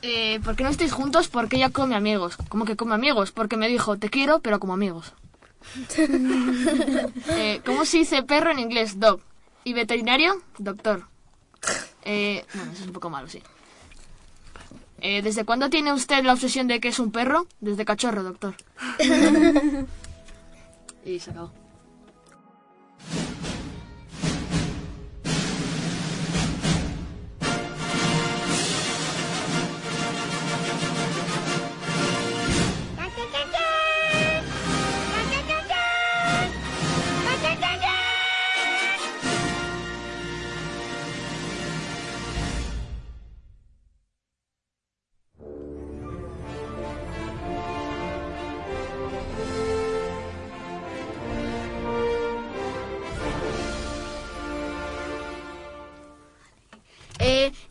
Eh, 0.01 0.39
¿Por 0.43 0.55
qué 0.55 0.63
no 0.63 0.69
estáis 0.69 0.91
juntos? 0.93 1.27
Porque 1.27 1.57
ella 1.57 1.69
come 1.69 1.95
amigos. 1.95 2.37
¿Cómo 2.49 2.65
que 2.65 2.75
come 2.75 2.95
amigos? 2.95 3.31
Porque 3.31 3.57
me 3.57 3.67
dijo, 3.67 3.97
te 3.97 4.09
quiero, 4.09 4.39
pero 4.39 4.59
como 4.59 4.73
amigos. 4.73 5.13
Eh, 7.29 7.61
¿Cómo 7.65 7.85
se 7.85 7.97
dice 7.97 8.23
perro 8.23 8.51
en 8.51 8.59
inglés? 8.59 8.99
Dog. 8.99 9.21
¿Y 9.63 9.73
veterinario? 9.73 10.41
Doctor. 10.57 11.07
Eh, 12.03 12.43
bueno, 12.53 12.71
eso 12.71 12.81
es 12.81 12.87
un 12.87 12.93
poco 12.93 13.09
malo, 13.09 13.27
sí. 13.27 13.43
Eh, 15.01 15.21
¿Desde 15.21 15.45
cuándo 15.45 15.69
tiene 15.69 15.91
usted 15.93 16.23
la 16.23 16.33
obsesión 16.33 16.67
de 16.67 16.79
que 16.79 16.89
es 16.89 16.99
un 16.99 17.11
perro? 17.11 17.47
Desde 17.59 17.85
cachorro, 17.85 18.23
doctor. 18.23 18.55
y 21.05 21.19
se 21.19 21.31
acabó. 21.31 21.60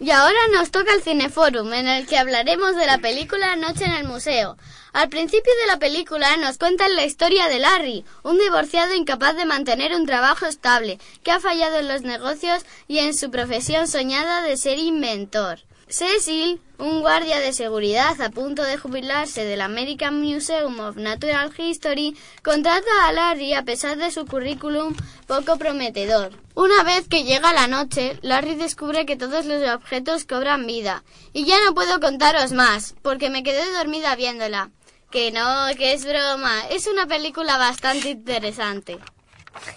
Y 0.00 0.10
ahora 0.12 0.38
nos 0.52 0.70
toca 0.70 0.94
el 0.94 1.02
Cineforum, 1.02 1.74
en 1.74 1.86
el 1.86 2.06
que 2.06 2.16
hablaremos 2.16 2.74
de 2.74 2.86
la 2.86 2.98
película 2.98 3.54
Noche 3.56 3.84
en 3.84 3.92
el 3.92 4.08
Museo. 4.08 4.56
Al 4.94 5.10
principio 5.10 5.52
de 5.60 5.66
la 5.66 5.78
película 5.78 6.38
nos 6.38 6.56
cuentan 6.56 6.96
la 6.96 7.04
historia 7.04 7.48
de 7.48 7.58
Larry, 7.58 8.06
un 8.22 8.38
divorciado 8.38 8.94
incapaz 8.94 9.36
de 9.36 9.44
mantener 9.44 9.94
un 9.94 10.06
trabajo 10.06 10.46
estable, 10.46 10.98
que 11.22 11.32
ha 11.32 11.38
fallado 11.38 11.76
en 11.76 11.88
los 11.88 12.00
negocios 12.00 12.64
y 12.88 13.00
en 13.00 13.14
su 13.14 13.30
profesión 13.30 13.86
soñada 13.86 14.40
de 14.40 14.56
ser 14.56 14.78
inventor. 14.78 15.60
Cecil, 15.90 16.60
un 16.78 17.00
guardia 17.00 17.40
de 17.40 17.52
seguridad 17.52 18.20
a 18.22 18.30
punto 18.30 18.62
de 18.62 18.78
jubilarse 18.78 19.44
del 19.44 19.60
American 19.60 20.20
Museum 20.20 20.78
of 20.78 20.96
Natural 20.96 21.50
History, 21.56 22.16
contrata 22.44 22.88
a 23.04 23.12
Larry 23.12 23.54
a 23.54 23.64
pesar 23.64 23.96
de 23.96 24.12
su 24.12 24.24
currículum 24.24 24.94
poco 25.26 25.58
prometedor. 25.58 26.30
Una 26.54 26.84
vez 26.84 27.08
que 27.08 27.24
llega 27.24 27.52
la 27.52 27.66
noche, 27.66 28.18
Larry 28.22 28.54
descubre 28.54 29.04
que 29.04 29.16
todos 29.16 29.46
los 29.46 29.68
objetos 29.68 30.24
cobran 30.24 30.64
vida. 30.64 31.02
Y 31.32 31.44
ya 31.44 31.56
no 31.64 31.74
puedo 31.74 31.98
contaros 31.98 32.52
más, 32.52 32.94
porque 33.02 33.28
me 33.28 33.42
quedé 33.42 33.72
dormida 33.72 34.14
viéndola. 34.14 34.70
Que 35.10 35.32
no, 35.32 35.66
que 35.76 35.92
es 35.92 36.04
broma. 36.04 36.68
Es 36.70 36.86
una 36.86 37.06
película 37.06 37.58
bastante 37.58 38.10
interesante. 38.10 38.98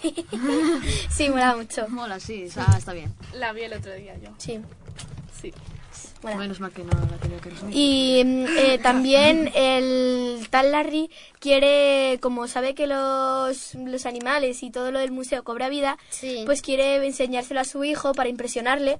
Sí, 1.10 1.28
mola 1.28 1.56
mucho. 1.56 1.88
Mola, 1.88 2.20
sí, 2.20 2.44
está, 2.44 2.66
está 2.78 2.92
bien. 2.92 3.12
La 3.34 3.52
vi 3.52 3.62
el 3.62 3.72
otro 3.72 3.92
día 3.94 4.16
yo. 4.18 4.30
Sí. 4.38 4.60
Sí. 5.40 5.52
Menos 6.24 6.60
mal 6.60 6.72
que 6.72 6.82
no 6.84 6.90
la 6.90 7.16
tenía 7.18 7.38
que 7.38 7.50
resumir. 7.50 7.76
Y 7.76 8.22
mm, 8.24 8.44
eh, 8.58 8.78
también 8.82 9.50
el 9.54 10.46
tal 10.50 10.72
Larry 10.72 11.10
quiere, 11.38 12.18
como 12.20 12.48
sabe 12.48 12.74
que 12.74 12.86
los, 12.86 13.74
los 13.74 14.06
animales 14.06 14.62
y 14.62 14.70
todo 14.70 14.90
lo 14.90 14.98
del 14.98 15.10
museo 15.12 15.44
cobra 15.44 15.68
vida, 15.68 15.98
Sí. 16.10 16.42
pues 16.46 16.62
quiere 16.62 17.04
enseñárselo 17.06 17.60
a 17.60 17.64
su 17.64 17.84
hijo 17.84 18.12
para 18.14 18.28
impresionarle. 18.28 18.98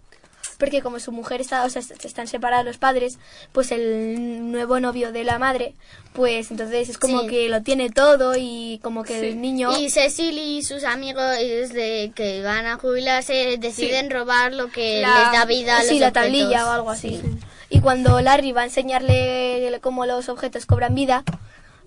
Porque 0.58 0.82
como 0.82 1.00
su 1.00 1.11
mujer 1.12 1.40
está, 1.40 1.64
o 1.64 1.68
sea, 1.70 1.80
est- 1.80 2.04
están 2.04 2.26
separados 2.26 2.64
los 2.64 2.78
padres, 2.78 3.18
pues 3.52 3.73
el 3.73 4.50
nuevo 4.52 4.78
novio 4.80 5.12
de 5.12 5.25
la 5.25 5.38
madre, 5.38 5.75
pues 6.12 6.50
entonces 6.50 6.88
es 6.88 6.99
como 6.99 7.23
Sí. 7.23 7.26
que 7.28 7.49
lo 7.49 7.62
tiene 7.62 7.90
todo 7.90 8.34
y 8.38 8.78
como 8.82 9.02
que 9.04 9.18
Sí. 9.20 9.26
el 9.26 9.40
niño... 9.40 9.76
Y 9.78 9.90
Cecil 9.90 10.38
y 10.38 10.62
sus 10.62 10.84
amigos, 10.84 11.25
desde 11.38 12.12
que 12.14 12.42
van 12.42 12.66
a 12.66 12.76
jubilarse, 12.78 13.56
deciden 13.58 14.11
robar 14.11 14.52
lo 14.52 14.70
que 14.70 15.00
la- 15.02 15.25
les 15.25 15.32
da 15.32 15.44
vida 15.44 15.76
a 15.76 15.80
los 15.80 15.88
sí, 15.88 15.99
la 15.99 16.08
objetos. 16.08 16.23
tablilla 16.25 16.66
o 16.66 16.70
algo 16.70 16.90
así. 16.90 17.20
Y 17.70 17.80
cuando 17.80 18.20
Larry 18.20 18.52
va 18.52 18.61
a 18.62 18.64
enseñarle 18.64 19.76
cómo 19.80 20.06
los 20.06 20.28
objetos 20.28 20.66
cobran 20.66 20.94
vida, 20.94 21.25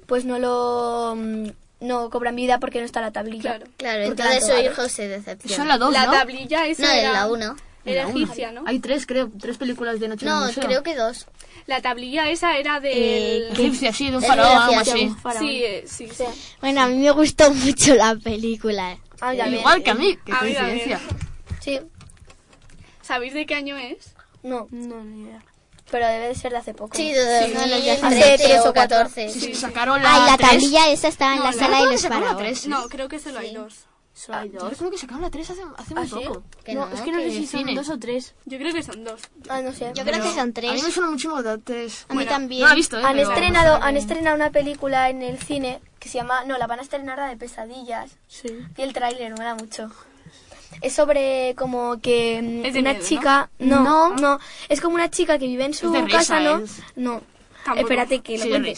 pues 0.06 0.26
no 0.26 0.40
lo 0.40 1.16
mm, 1.16 1.48
no 1.80 2.10
cobran 2.10 2.36
vida 2.36 2.60
porque 2.60 2.80
no 2.80 2.86
está 2.86 3.02
la 3.02 3.12
tablilla. 3.12 3.58
Claro. 3.58 3.66
Claro, 3.78 4.04
entonces 4.04 4.46
su 4.48 4.58
hijo 4.58 4.90
se 4.90 5.08
decepciona. 5.08 5.56
Son 5.56 5.68
la 5.68 5.78
dos, 5.78 5.94
La 5.94 6.06
¿no? 6.08 6.12
tablilla 6.12 6.66
esa 6.66 6.84
No, 6.84 6.90
es 6.92 7.04
la 7.14 7.28
uno. 7.28 7.56
Era 7.92 8.10
egipcia, 8.10 8.52
¿no? 8.52 8.64
Hay 8.66 8.80
tres, 8.80 9.06
creo, 9.06 9.30
tres 9.40 9.58
películas 9.58 10.00
de 10.00 10.08
Noche 10.08 10.26
en 10.26 10.32
el 10.32 10.40
No, 10.40 10.46
Museo. 10.48 10.64
creo 10.64 10.84
que 10.84 10.96
dos. 10.96 11.26
La 11.66 11.82
tablilla 11.82 12.30
esa 12.30 12.58
era 12.58 12.80
del... 12.80 12.94
Eh, 12.98 13.50
Egipcia, 13.52 13.92
sí, 13.94 14.10
de 14.10 14.18
un 14.18 14.24
faraón, 14.24 14.70
de 14.70 14.76
algo 14.76 14.80
así. 14.92 15.06
un 15.06 15.18
faraón. 15.18 15.46
Sí, 15.48 15.64
eh, 15.64 15.84
sí, 15.88 16.08
sí. 16.16 16.24
Bueno, 16.62 16.82
a 16.82 16.88
mí 16.88 16.98
me 16.98 17.12
gustó 17.12 17.52
mucho 17.54 17.94
la 17.96 18.16
película. 18.16 18.98
Ah, 19.20 19.34
ya. 19.34 19.48
Igual 19.48 19.84
que 19.84 19.92
a 19.92 19.96
mí, 19.96 20.18
qué 20.26 20.32
A 20.34 20.40
coincidencia. 20.40 21.00
Sí. 21.60 21.80
¿Sabéis 23.02 23.34
de 23.34 23.46
qué 23.46 23.56
año 23.56 23.78
es? 23.78 24.14
No. 24.44 24.68
Pero 25.90 26.06
debe 26.06 26.28
de 26.28 26.36
ser 26.36 26.52
de 26.52 26.58
hace 26.58 26.74
poco. 26.74 26.96
Sí, 26.98 27.12
¿no? 27.14 27.18
de 27.22 27.46
Sí. 27.48 27.54
2013 27.54 28.06
Hace 28.06 28.38
tres 28.44 28.60
o 28.66 28.70
o 28.70 28.74
cuatro. 28.74 28.98
14. 28.98 29.30
Sí, 29.30 29.40
sí, 29.40 29.56
sacaron 29.56 30.04
la 30.04 30.16
Ay, 30.26 30.32
la 30.32 30.38
tablilla 30.38 30.90
esa 30.92 31.08
estaba 31.08 31.32
en 31.34 31.40
No, 31.40 31.46
la 31.46 31.52
la- 31.52 31.58
sala 31.58 31.78
de 31.80 31.86
los 31.86 32.02
faraones. 32.02 32.68
No, 32.68 32.90
creo 32.90 33.08
que 33.08 33.20
solo 33.20 33.40
hay 33.40 33.54
dos. 33.54 33.86
Solo 34.18 34.40
hay 34.40 34.50
Yo 34.50 34.68
creo 34.72 34.90
que 34.90 34.98
sacaron 34.98 35.22
la 35.22 35.30
3 35.30 35.48
hace, 35.52 35.62
hace 35.78 35.94
muy 35.94 36.04
¿Ah, 36.04 36.08
sí? 36.08 36.26
poco. 36.26 36.44
Que 36.66 36.74
No, 36.74 36.88
no, 36.88 36.96
es 36.96 37.02
que 37.02 37.12
no 37.12 37.20
sé 37.20 37.30
si 37.30 37.46
son 37.46 37.60
cine. 37.60 37.76
dos 37.76 37.90
o 37.90 38.00
tres. 38.00 38.34
Yo 38.46 38.58
creo 38.58 38.74
que 38.74 38.82
son 38.82 39.04
dos. 39.04 39.22
Ah, 39.48 39.62
no 39.62 39.72
sé. 39.74 39.92
Yo 39.94 40.04
creo 40.04 40.24
que 40.24 40.30
son 40.30 40.40
A 40.40 40.46
mí 40.48 40.52
tres. 40.54 40.84
me 40.84 40.92
suena 40.92 41.10
muchísimo 41.12 41.40
la 41.40 41.58
3. 41.60 42.06
A 42.10 42.14
mí 42.16 42.26
también. 42.26 42.62
No 42.62 42.68
la 42.68 42.74
he 42.74 42.76
visto, 42.76 42.98
¿eh? 42.98 43.04
Han 43.06 43.16
pero- 43.16 43.30
estrenado, 43.32 43.84
han 43.84 43.96
estrenado 43.96 44.36
una 44.36 44.50
película 44.50 45.10
en 45.12 45.22
el 45.22 45.38
cine 45.38 45.80
que 46.00 46.10
se 46.10 46.18
llama, 46.18 46.44
no, 46.46 46.58
la 46.58 46.66
van 46.66 46.80
a 46.80 46.82
estrenar 46.82 47.20
la 47.20 47.28
de 47.28 47.38
pesadillas. 47.38 48.18
Sí. 48.28 48.48
Y 48.76 48.82
el 48.82 48.92
tráiler 48.94 49.38
me 49.38 49.44
da 49.46 49.54
mucho. 49.54 49.92
Es 50.82 50.94
sobre 50.94 51.54
como 51.56 52.00
que 52.02 52.42
mm, 52.42 52.66
Es 52.66 52.74
de 52.74 52.80
una 52.80 53.00
chica, 53.00 53.50
no, 53.60 53.84
No. 53.84 54.10
no, 54.16 54.40
es 54.68 54.82
como 54.82 54.96
una 54.96 55.10
chica 55.12 55.38
que 55.38 55.46
vive 55.46 55.64
en 55.66 55.74
su 55.76 55.88
Es 55.88 55.94
de 55.94 56.02
risa, 56.02 56.18
casa, 56.18 56.40
¿no? 56.40 56.58
es- 56.58 56.82
No. 56.96 57.22
Tampoco. 57.64 57.82
Espérate 57.88 58.20
que 58.22 58.38
lo 58.38 58.44
Sí, 58.46 58.50
de 58.50 58.60
cuente. 58.62 58.76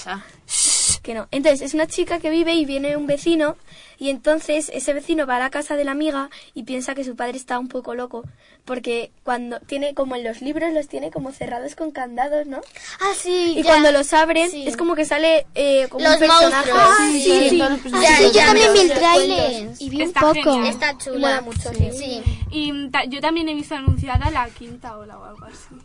Que 0.97 1.13
no. 1.13 1.27
Entonces, 1.31 1.61
es 1.61 1.73
una 1.73 1.87
chica 1.87 2.19
que 2.19 2.29
vive 2.29 2.53
y 2.53 2.65
viene 2.65 2.97
un 2.97 3.05
vecino 3.07 3.55
y 3.97 4.09
entonces 4.09 4.71
ese 4.73 4.93
vecino 4.93 5.25
va 5.27 5.35
a 5.35 5.39
la 5.39 5.49
casa 5.49 5.75
de 5.75 5.83
la 5.83 5.91
amiga 5.91 6.29
y 6.53 6.63
piensa 6.63 6.95
que 6.95 7.03
su 7.03 7.15
padre 7.15 7.37
está 7.37 7.59
un 7.59 7.67
poco 7.67 7.95
loco 7.95 8.23
porque 8.65 9.11
cuando 9.23 9.59
tiene 9.59 9.93
como 9.93 10.15
en 10.15 10.23
los 10.23 10.41
libros 10.41 10.71
los 10.73 10.87
tiene 10.87 11.11
como 11.11 11.31
cerrados 11.33 11.75
con 11.75 11.91
candados, 11.91 12.45
¿no? 12.47 12.61
Ah, 13.01 13.11
sí. 13.15 13.55
Y 13.57 13.63
ya. 13.63 13.69
cuando 13.69 13.91
los 13.91 14.13
abren 14.13 14.49
Sí. 14.49 14.67
es 14.67 14.77
como 14.77 14.95
que 14.95 15.03
sale 15.05 15.45
eh, 15.55 15.87
como 15.89 16.03
Los 16.05 16.13
un 16.13 16.19
personaje. 16.19 16.71
monstruos. 16.71 16.81
Ah, 16.99 17.09
Sí, 17.11 17.21
sí, 17.21 17.49
sí, 17.49 17.49
sí. 17.49 17.61
Ah, 17.61 18.01
Ya, 18.01 18.21
yo 18.21 18.31
ya, 18.31 18.45
también 18.45 18.73
vi 18.73 18.79
el 18.79 18.91
tráiler 18.93 19.69
y 19.79 19.89
vi 19.89 19.95
un 19.97 20.01
Está 20.03 20.19
poco. 20.21 20.33
genial. 20.33 20.65
Está 20.67 20.93
Mola 20.93 21.03
chula. 21.03 21.41
mucho, 21.41 21.69
sí. 21.73 21.89
Sí. 21.97 22.23
Y 22.51 22.71
yo 23.09 23.19
también 23.21 23.49
he 23.49 23.53
visto 23.53 23.75
anunciada 23.75 24.29
la 24.31 24.47
quinta 24.49 24.97
ola 24.97 25.17
o 25.19 25.25
algo 25.25 25.45
así. 25.45 25.75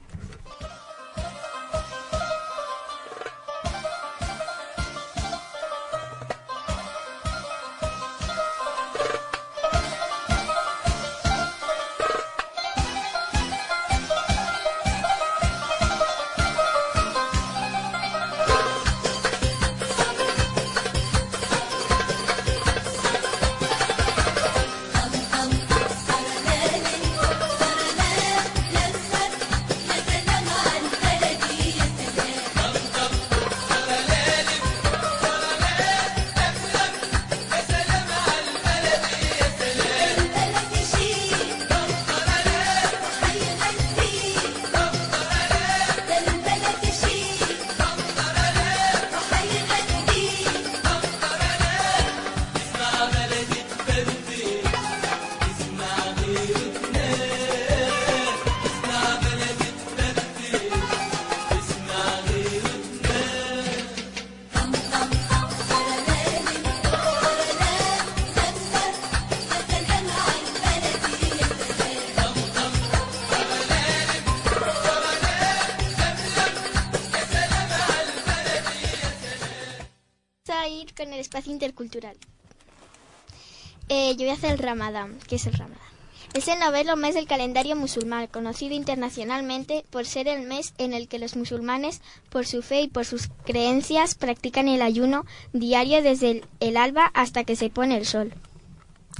Eh, 83.88 84.10
yo 84.12 84.24
voy 84.24 84.30
a 84.30 84.34
hacer 84.34 84.52
el 84.52 84.58
Ramadán. 84.58 85.18
¿Qué 85.28 85.36
es 85.36 85.46
el 85.46 85.54
Ramadán? 85.54 85.94
Es 86.34 86.48
el 86.48 86.58
noveno 86.58 86.96
mes 86.96 87.14
del 87.14 87.28
calendario 87.28 87.76
musulmán, 87.76 88.26
conocido 88.26 88.74
internacionalmente 88.74 89.84
por 89.90 90.04
ser 90.04 90.26
el 90.26 90.42
mes 90.42 90.74
en 90.78 90.92
el 90.92 91.06
que 91.06 91.20
los 91.20 91.36
musulmanes, 91.36 92.00
por 92.28 92.44
su 92.44 92.60
fe 92.60 92.82
y 92.82 92.88
por 92.88 93.04
sus 93.04 93.28
creencias, 93.44 94.16
practican 94.16 94.66
el 94.66 94.82
ayuno 94.82 95.26
diario 95.52 96.02
desde 96.02 96.42
el, 96.58 96.76
alba 96.76 97.08
hasta 97.14 97.44
que 97.44 97.54
se 97.54 97.70
pone 97.70 97.96
el 97.96 98.04
sol. 98.04 98.34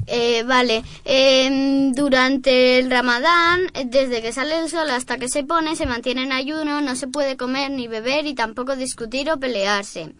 Eh, 0.08 0.42
vale, 0.42 0.82
em, 1.04 1.92
durante 1.92 2.80
el 2.80 2.90
ramadán, 2.90 3.60
desde 3.84 4.20
que 4.20 4.32
sale 4.32 4.58
el 4.58 4.68
sol 4.68 4.90
hasta 4.90 5.16
que 5.16 5.28
se 5.28 5.44
pone, 5.44 5.76
se 5.76 5.86
mantiene 5.86 6.24
en 6.24 6.32
ayuno, 6.32 6.80
no 6.80 6.96
se 6.96 7.06
puede 7.06 7.36
comer 7.36 7.70
ni 7.70 7.86
beber 7.86 8.26
y 8.26 8.34
tampoco 8.34 8.74
discutir 8.74 9.30
o 9.30 9.38
pelearse. 9.38 10.12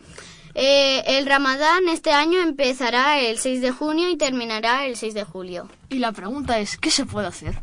Eh, 0.54 1.02
el 1.18 1.26
ramadán 1.26 1.88
este 1.88 2.12
año 2.12 2.40
empezará 2.40 3.20
el 3.20 3.38
6 3.38 3.61
de 3.61 3.73
junio 3.73 4.08
y 4.08 4.16
terminará 4.16 4.87
el 4.87 4.96
6 4.96 5.14
de 5.14 5.25
julio. 5.25 5.68
Y 5.88 5.99
la 5.99 6.12
pregunta 6.12 6.58
es, 6.58 6.76
¿qué 6.78 6.90
se 6.90 7.04
puede 7.04 7.26
hacer 7.26 7.61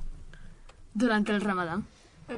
durante 0.94 1.32
el 1.32 1.42
ramadán? 1.42 1.86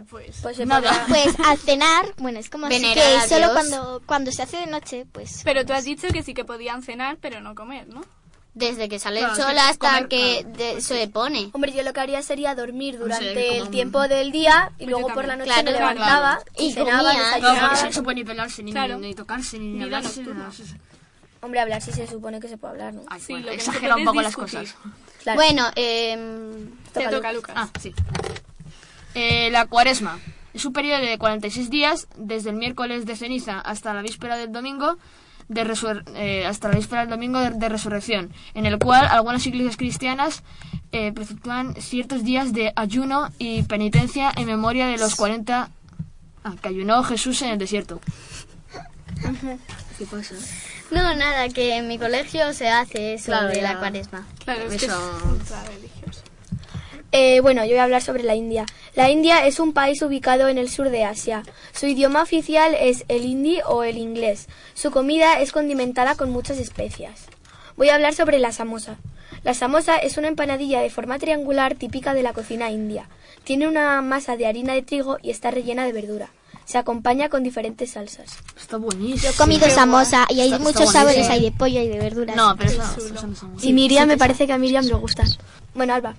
Pues, 0.09 0.39
Pues 0.41 0.65
Nada. 0.65 1.05
Pues 1.07 1.39
al 1.39 1.57
cenar, 1.57 2.05
bueno, 2.17 2.39
es 2.39 2.49
como 2.49 2.65
así 2.65 2.75
Venerar 2.75 3.23
que 3.23 3.29
solo 3.29 3.53
cuando, 3.53 4.01
cuando 4.05 4.31
se 4.31 4.41
hace 4.41 4.57
de 4.57 4.67
noche, 4.67 5.05
pues... 5.11 5.41
Pero 5.43 5.65
tú 5.65 5.73
has 5.73 5.83
dicho 5.83 6.07
que 6.07 6.23
sí 6.23 6.33
que 6.33 6.45
podían 6.45 6.81
cenar, 6.81 7.17
pero 7.21 7.41
no 7.41 7.53
comer, 7.53 7.87
¿no? 7.87 8.01
Desde 8.55 8.87
que 8.87 8.99
sale 8.99 9.17
Claro, 9.19 9.33
el 9.33 9.41
sol 9.41 9.51
sí, 9.51 9.57
hasta 9.59 9.87
comer, 9.89 10.07
que 10.09 10.41
claro. 10.43 10.57
de- 10.75 10.81
se 10.81 11.07
pone. 11.07 11.49
Hombre, 11.53 11.71
yo 11.73 11.81
lo 11.81 11.91
que 11.91 11.99
haría 12.01 12.21
sería 12.21 12.53
dormir 12.53 12.99
durante 12.99 13.57
el 13.57 13.63
un- 13.63 13.71
tiempo 13.71 14.07
del 14.07 14.31
día 14.31 14.71
y 14.77 14.83
Pues 14.83 14.89
luego 14.91 15.07
por 15.09 15.25
la 15.25 15.35
noche 15.35 15.49
Claro, 15.49 15.63
me 15.63 15.71
levantaba 15.71 16.35
claro. 16.35 16.51
y, 16.59 16.65
Y 16.67 16.73
cenaba, 16.73 17.09
comía. 17.09 17.37
No, 17.39 17.59
porque 17.69 17.93
se 17.93 18.25
pelarse, 18.25 18.61
ni, 18.63 18.71
ni 18.71 19.15
tocarse, 19.15 19.57
ni, 19.57 19.81
hablarse. 19.81 20.23
Hombre, 21.41 21.59
hablar 21.59 21.81
sí 21.81 21.91
se 21.91 22.05
supone 22.07 22.39
que 22.39 22.47
se 22.47 22.57
puede 22.57 22.73
hablar, 22.73 22.93
¿no? 22.93 23.01
Ay, 23.07 23.19
Sí, 23.19 23.33
bueno, 23.33 23.49
exagera 23.49 23.95
un 23.95 24.05
poco 24.05 24.21
las 24.21 24.35
cosas. 24.35 24.75
Claro. 25.23 25.39
Bueno, 25.41 25.67
em, 25.75 26.69
Te 26.93 26.99
Toca, 27.05 27.09
toca, 27.09 27.33
Lucas. 27.33 27.55
Ah, 27.57 27.69
sí. 27.81 27.93
Eh, 29.15 29.49
la 29.51 29.65
cuaresma. 29.65 30.19
Es 30.53 30.65
un 30.65 30.73
periodo 30.73 31.01
de 31.01 31.17
46 31.17 31.69
días, 31.71 32.07
desde 32.15 32.51
el 32.51 32.55
miércoles 32.55 33.05
de 33.05 33.15
ceniza 33.15 33.59
hasta 33.59 33.93
la 33.93 34.01
víspera 34.03 34.37
del 34.37 34.51
domingo, 34.51 34.97
de 35.53 35.63
resur- 35.65 36.03
eh, 36.15 36.45
hasta 36.45 36.69
la 36.69 36.75
víspera 36.75 37.01
del 37.01 37.09
domingo 37.09 37.39
de, 37.39 37.51
de 37.51 37.69
resurrección, 37.69 38.31
en 38.53 38.65
el 38.65 38.77
cual 38.79 39.05
algunas 39.07 39.45
iglesias 39.45 39.77
cristianas 39.77 40.43
eh, 40.91 41.11
preceptúan 41.11 41.75
ciertos 41.81 42.23
días 42.23 42.53
de 42.53 42.71
ayuno 42.75 43.29
y 43.39 43.63
penitencia 43.63 44.31
en 44.35 44.45
memoria 44.45 44.87
de 44.87 44.97
los 44.97 45.15
40 45.15 45.69
ah, 46.43 46.53
que 46.61 46.67
ayunó 46.67 47.03
Jesús 47.03 47.41
en 47.41 47.49
el 47.49 47.57
desierto. 47.57 47.99
¿Qué 49.97 50.05
pasa? 50.05 50.35
no, 50.91 51.15
nada, 51.15 51.49
que 51.49 51.77
en 51.77 51.87
mi 51.87 51.97
colegio 51.97 52.53
se 52.53 52.67
hace 52.69 53.13
eso 53.15 53.27
Claro, 53.27 53.47
de 53.49 53.61
la 53.61 53.79
cuaresma. 53.79 54.25
Claro, 54.43 54.63
es 54.71 54.81
que. 54.81 54.87
Eh, 57.15 57.41
bueno, 57.41 57.63
yo 57.63 57.69
voy 57.69 57.77
a 57.77 57.83
hablar 57.83 58.01
sobre 58.01 58.23
la 58.23 58.33
India. 58.33 58.65
La 58.95 59.11
India 59.11 59.45
es 59.45 59.59
un 59.59 59.71
país 59.71 60.01
ubicado 60.01 60.47
en 60.47 60.57
el 60.57 60.67
sur 60.67 60.89
de 60.89 61.03
Asia. 61.03 61.43
Su 61.71 61.85
idioma 61.85 62.23
oficial 62.23 62.73
es 62.73 63.05
el 63.07 63.23
hindi 63.23 63.59
o 63.67 63.83
el 63.83 63.99
inglés. 63.99 64.49
Su 64.73 64.89
comida 64.89 65.39
es 65.39 65.51
condimentada 65.51 66.15
con 66.15 66.31
muchas 66.31 66.57
especias. 66.57 67.27
Voy 67.77 67.89
a 67.89 67.95
hablar 67.95 68.15
sobre 68.15 68.39
la 68.39 68.51
samosa. 68.51 68.97
La 69.43 69.53
samosa 69.53 69.97
es 69.97 70.17
una 70.17 70.27
empanadilla 70.27 70.81
de 70.81 70.89
forma 70.89 71.19
triangular 71.19 71.75
típica 71.75 72.15
de 72.15 72.23
la 72.23 72.33
cocina 72.33 72.71
india. 72.71 73.07
Tiene 73.43 73.67
una 73.67 74.01
masa 74.01 74.35
de 74.35 74.47
harina 74.47 74.73
de 74.73 74.81
trigo 74.81 75.19
y 75.21 75.29
está 75.29 75.51
rellena 75.51 75.85
de 75.85 75.93
verdura. 75.93 76.29
Se 76.65 76.77
acompaña 76.77 77.29
con 77.29 77.43
diferentes 77.43 77.91
salsas. 77.91 78.37
Está 78.59 78.77
buenísimo. 78.77 79.17
Yo 79.23 79.29
he 79.29 79.33
comido 79.33 79.69
samosa 79.69 80.25
y 80.29 80.39
hay 80.39 80.51
Está- 80.53 80.55
está 80.57 80.63
muchos 80.63 80.91
sabores, 80.93 81.15
buenísimo. 81.27 81.33
hay 81.33 81.41
de 81.41 81.51
pollo 81.51 81.81
y 81.81 81.87
de 81.87 81.97
verduras. 81.99 82.35
No, 82.35 82.55
pero 82.57 82.71
eso, 82.71 82.83
eso 82.97 83.27
no 83.27 83.35
son 83.35 83.55
Y 83.61 83.73
Miriam, 83.73 84.07
me 84.07 84.17
parece 84.17 84.47
que 84.47 84.53
a 84.53 84.57
Miriam 84.57 84.85
le 84.85 84.93
gusta. 84.93 85.23
Bueno, 85.75 85.93
Alba. 85.93 86.15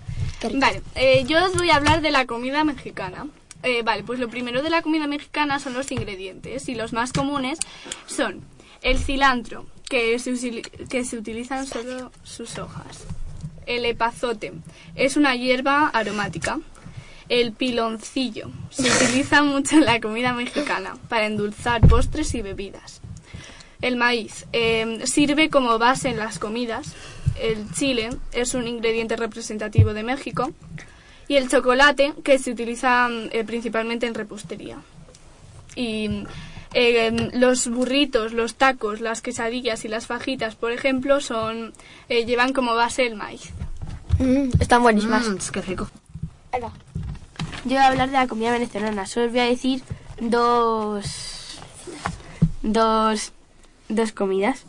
Vale, 0.55 0.83
eh, 0.95 1.25
yo 1.27 1.43
os 1.45 1.55
voy 1.57 1.71
a 1.71 1.77
hablar 1.77 2.03
de 2.03 2.11
la 2.11 2.27
comida 2.27 2.65
mexicana. 2.65 3.27
Eh, 3.63 3.83
vale, 3.83 4.03
pues 4.05 4.19
lo 4.21 4.29
primero 4.29 4.63
de 4.63 4.69
la 4.69 4.83
comida 4.83 5.07
mexicana 5.07 5.59
son 5.59 5.73
los 5.73 5.91
ingredientes 5.91 6.69
y 6.69 6.75
los 6.75 6.93
más 6.93 7.13
comunes 7.15 7.59
son 8.07 8.43
el 8.83 8.99
cilantro, 8.99 9.65
que 9.89 10.19
se, 10.19 10.35
que 10.91 11.05
se 11.05 11.17
utilizan 11.17 11.67
solo 11.67 12.13
sus 12.25 12.59
hojas. 12.59 13.05
El 13.65 13.87
epazote, 13.87 14.53
es 14.95 15.17
una 15.17 15.35
hierba 15.35 15.89
aromática. 15.89 16.61
El 17.29 17.53
piloncillo, 17.53 18.51
se 18.71 18.91
utiliza 18.91 19.43
mucho 19.43 19.77
en 19.77 19.87
la 19.87 20.01
comida 20.01 20.33
mexicana 20.33 20.97
para 21.09 21.27
endulzar 21.27 21.81
postres 21.89 22.35
y 22.35 22.43
bebidas. 22.43 23.01
El 23.81 23.97
maíz 23.97 24.47
eh, 24.53 25.01
sirve 25.05 25.51
como 25.51 25.79
base 25.79 26.09
en 26.11 26.19
las 26.19 26.39
comidas. 26.39 26.95
El 27.41 27.71
chile 27.73 28.11
es 28.33 28.55
un 28.55 28.69
ingrediente 28.69 29.17
representativo 29.17 29.95
de 29.95 30.03
México. 30.03 30.53
Y 31.27 31.37
el 31.37 31.49
chocolate, 31.49 32.13
que 32.23 32.39
se 32.39 32.51
utiliza 32.51 33.09
mm, 33.09 33.29
eh, 33.33 33.45
principalmente 33.45 34.07
en 34.07 34.15
repostería. 34.15 34.79
Y 35.75 36.25
eh, 36.75 37.31
los 37.35 37.69
burritos, 37.69 38.33
los 38.33 38.57
tacos, 38.57 39.01
las 39.01 39.23
quesadillas 39.23 39.85
y 39.85 39.89
las 39.89 40.07
fajitas, 40.07 40.57
por 40.57 40.73
ejemplo, 40.73 41.21
son 41.21 41.73
eh, 42.09 42.25
llevan 42.25 42.53
como 42.53 42.75
base 42.75 43.07
el 43.07 43.15
maíz. 43.15 43.51
Mm, 44.19 44.51
están 44.61 44.83
buenísimas. 44.83 45.29
Mm, 45.29 45.37
qué 45.53 45.63
rico. 45.63 45.89
Yo 47.65 47.71
voy 47.71 47.79
a 47.79 47.89
hablar 47.89 48.11
de 48.11 48.17
la 48.17 48.29
comida 48.29 48.53
venezolana. 48.53 49.07
Solo 49.07 49.27
os 49.27 49.33
voy 49.33 49.41
a 49.41 49.45
decir 49.45 49.83
dos. 50.21 51.59
dos. 52.63 53.33
dos 53.89 54.13
comidas. 54.13 54.65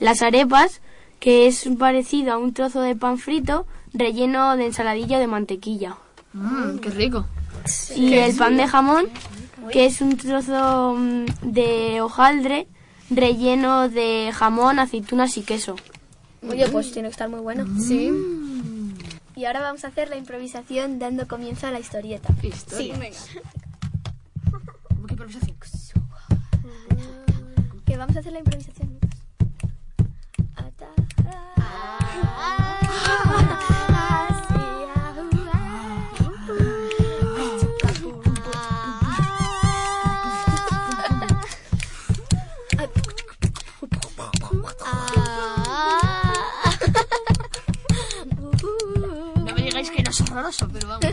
Las 0.00 0.22
arepas, 0.22 0.80
que 1.20 1.46
es 1.46 1.68
parecido 1.78 2.32
a 2.32 2.38
un 2.38 2.54
trozo 2.54 2.80
de 2.80 2.96
pan 2.96 3.18
frito 3.18 3.66
relleno 3.92 4.56
de 4.56 4.66
ensaladilla 4.66 5.18
de 5.18 5.26
mantequilla. 5.26 5.96
Mm, 6.32 6.78
qué 6.78 6.90
rico. 6.90 7.26
Y 7.94 8.14
el 8.14 8.34
pan 8.36 8.56
de 8.56 8.66
jamón, 8.66 9.06
que 9.72 9.86
es 9.86 10.00
un 10.00 10.16
trozo 10.16 10.94
mm, 10.96 11.24
de 11.42 12.00
hojaldre 12.00 12.68
relleno 13.10 13.88
de 13.88 14.30
jamón, 14.34 14.78
aceitunas 14.78 15.36
y 15.36 15.42
queso. 15.42 15.76
Oye, 16.48 16.68
pues 16.68 16.92
tiene 16.92 17.08
que 17.08 17.12
estar 17.12 17.28
muy 17.28 17.40
bueno. 17.40 17.66
Sí. 17.80 18.10
Y 19.38 19.44
ahora 19.44 19.60
vamos 19.60 19.84
a 19.84 19.86
hacer 19.86 20.08
la 20.08 20.16
improvisación 20.16 20.98
dando 20.98 21.28
comienzo 21.28 21.68
a 21.68 21.70
la 21.70 21.78
historieta. 21.78 22.28
Historia. 22.42 22.98
Venga. 22.98 23.16
¿Qué 25.06 25.12
improvisación? 25.12 25.56
Que 27.86 27.96
vamos 27.96 28.16
a 28.16 28.18
hacer 28.18 28.32
la 28.32 28.40
improvisación, 28.40 28.94
Lucas. 28.94 29.22
No 31.22 32.67
pero 50.72 50.88
vamos. 50.88 51.04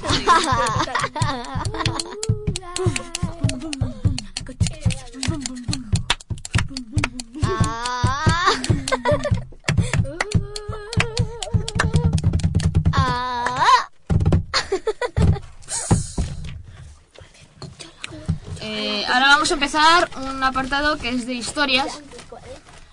Eh, 18.61 19.05
ahora 19.07 19.27
vamos 19.27 19.51
a 19.51 19.53
empezar 19.53 20.09
un 20.17 20.43
apartado 20.43 20.97
que 20.97 21.09
es 21.09 21.25
de 21.25 21.33
historias. 21.33 22.01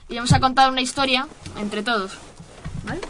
Y 0.08 0.16
vamos 0.16 0.32
a 0.32 0.40
contar 0.40 0.70
una 0.70 0.82
historia 0.82 1.26
entre 1.58 1.82
todos. 1.82 2.12
¿Vale? 2.84 3.00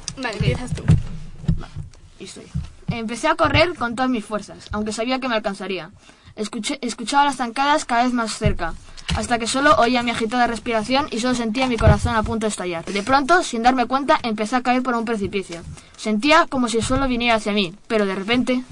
Empecé 2.92 3.28
a 3.28 3.35
correr 3.37 3.74
con 3.74 3.94
todas 3.96 4.11
mis 4.11 4.24
fuerzas, 4.24 4.68
aunque 4.72 4.92
sabía 4.92 5.18
que 5.18 5.28
me 5.28 5.35
alcanzaría. 5.35 5.90
Escuché, 6.37 6.78
escuchaba 6.83 7.24
las 7.24 7.37
zancadas 7.37 7.85
cada 7.85 8.05
vez 8.05 8.12
más 8.12 8.33
cerca, 8.37 8.74
hasta 9.16 9.38
que 9.38 9.46
solo 9.46 9.74
oía 9.76 10.02
mi 10.02 10.11
agitada 10.11 10.46
respiración 10.46 11.07
y 11.11 11.20
solo 11.20 11.35
sentía 11.35 11.66
mi 11.66 11.76
corazón 11.76 12.14
a 12.16 12.22
punto 12.22 12.46
de 12.46 12.50
estallar. 12.50 12.85
De 12.85 13.02
pronto, 13.02 13.42
sin 13.42 13.62
darme 13.62 13.87
cuenta, 13.87 14.18
empecé 14.22 14.57
a 14.57 14.62
caer 14.62 14.83
por 14.83 14.94
un 14.94 15.05
precipicio. 15.05 15.62
Sentía 15.96 16.46
como 16.48 16.68
si 16.68 16.78
el 16.78 16.83
suelo 16.85 17.09
viniera 17.09 17.37
hacia 17.37 17.52
mí, 17.52 17.74
pero 17.87 18.07
de 18.07 18.14
repente, 18.14 18.62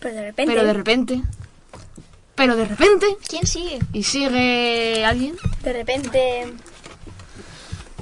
Pero 0.00 0.14
de 0.14 0.22
repente. 0.26 0.52
pero 0.52 0.64
de 0.66 0.72
repente, 0.72 1.22
pero 2.36 2.54
de 2.56 2.64
repente, 2.66 3.06
¿Quién 3.28 3.46
sigue? 3.46 3.78
y 3.92 4.02
sigue 4.04 5.04
alguien. 5.04 5.36
de 5.62 5.72
repente. 5.72 6.52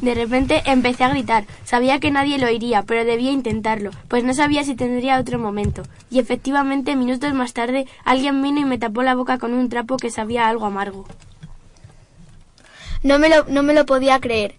De 0.01 0.15
repente 0.15 0.63
empecé 0.67 1.05
a 1.05 1.09
gritar. 1.09 1.47
Sabía 1.65 2.01
que 2.01 2.11
nadie 2.11 2.39
lo 2.39 2.47
oiría, 2.47 2.83
pero 2.83 3.05
debía 3.05 3.31
intentarlo, 3.31 3.91
pues 4.09 4.25
no 4.25 4.35
sabía 4.35 4.63
si 4.63 4.75
tendría 4.75 5.19
otro 5.19 5.39
momento. 5.39 5.83
Y 6.11 6.19
efectivamente, 6.19 6.97
minutos 6.97 7.33
más 7.33 7.55
tarde, 7.55 7.87
alguien 8.05 8.43
vino 8.43 8.61
y 8.61 8.65
me 8.65 8.79
tapó 8.79 9.03
la 9.03 9.15
boca 9.15 9.39
con 9.39 9.55
un 9.55 9.69
trapo 9.69 9.97
que 9.97 10.11
sabía 10.11 10.49
algo 10.49 10.67
amargo. 10.67 11.07
No 13.03 13.19
me, 13.19 13.29
lo, 13.29 13.45
no 13.45 13.63
me 13.63 13.73
lo 13.73 13.87
podía 13.87 14.21
creer. 14.21 14.57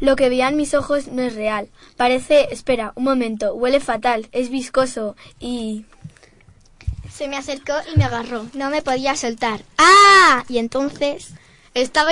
Lo 0.00 0.16
que 0.16 0.28
veían 0.28 0.56
mis 0.56 0.74
ojos 0.74 1.08
no 1.08 1.22
es 1.22 1.34
real. 1.34 1.68
Parece, 1.96 2.48
espera, 2.52 2.92
un 2.94 3.04
momento, 3.04 3.54
huele 3.54 3.80
fatal, 3.80 4.28
es 4.32 4.48
viscoso 4.48 5.16
y... 5.40 5.84
Se 7.12 7.26
me 7.26 7.36
acercó 7.36 7.72
y 7.92 7.98
me 7.98 8.04
agarró. 8.04 8.46
No 8.54 8.70
me 8.70 8.80
podía 8.80 9.16
soltar. 9.16 9.62
¡Ah! 9.76 10.44
Y 10.48 10.58
entonces... 10.58 11.34
Estaba 11.78 12.10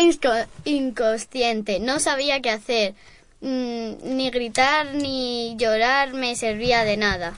inconsciente, 0.65 1.81
no 1.81 1.99
sabía 1.99 2.41
qué 2.41 2.51
hacer. 2.51 2.95
Mm, 3.41 4.17
ni 4.17 4.31
gritar 4.31 4.95
ni 4.95 5.57
llorar 5.57 6.15
me 6.15 6.37
servía 6.37 6.85
de 6.85 6.97
nada. 6.97 7.35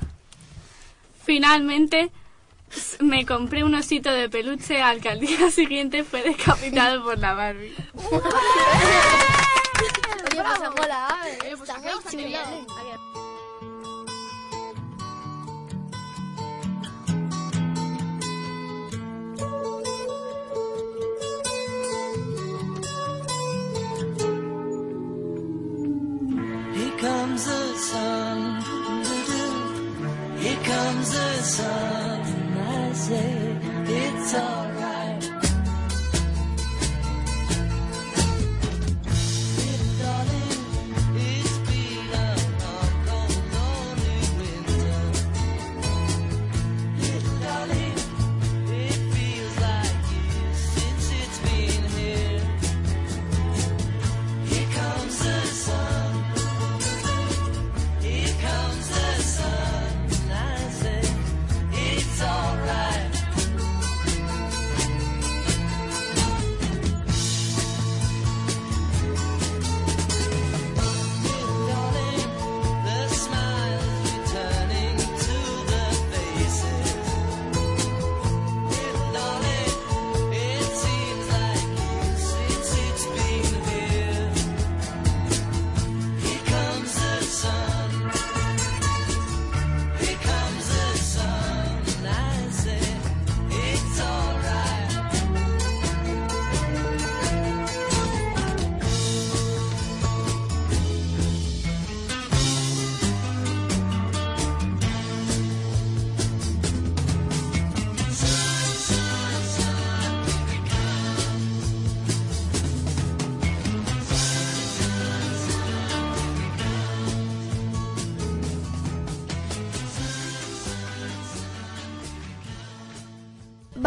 Finalmente 1.25 2.11
me 3.01 3.25
compré 3.25 3.65
un 3.65 3.75
osito 3.75 4.11
de 4.11 4.29
peluche 4.29 4.83
al 4.83 5.01
que 5.01 5.09
al 5.09 5.21
día 5.21 5.51
siguiente 5.55 6.05
fue 6.05 6.23
decapitado 6.23 7.03
por 7.03 7.19
la 7.19 7.33
Barbie. 7.33 7.75
Oye, 10.31 10.43
pues 10.43 10.61
mola, 10.77 11.19
está 11.51 11.79
muy 11.79 11.93
chulo. 12.11 12.39
Comes 31.49 31.57
the 31.57 31.63
sun. 31.63 32.21
And 32.21 32.59
I 32.59 32.93
say 32.93 33.57
it's 33.87 34.35
alright. 34.35 34.68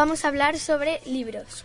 Vamos 0.02 0.26
a 0.26 0.30
hablar 0.30 0.58
sobre 0.58 1.00
libros. 1.06 1.64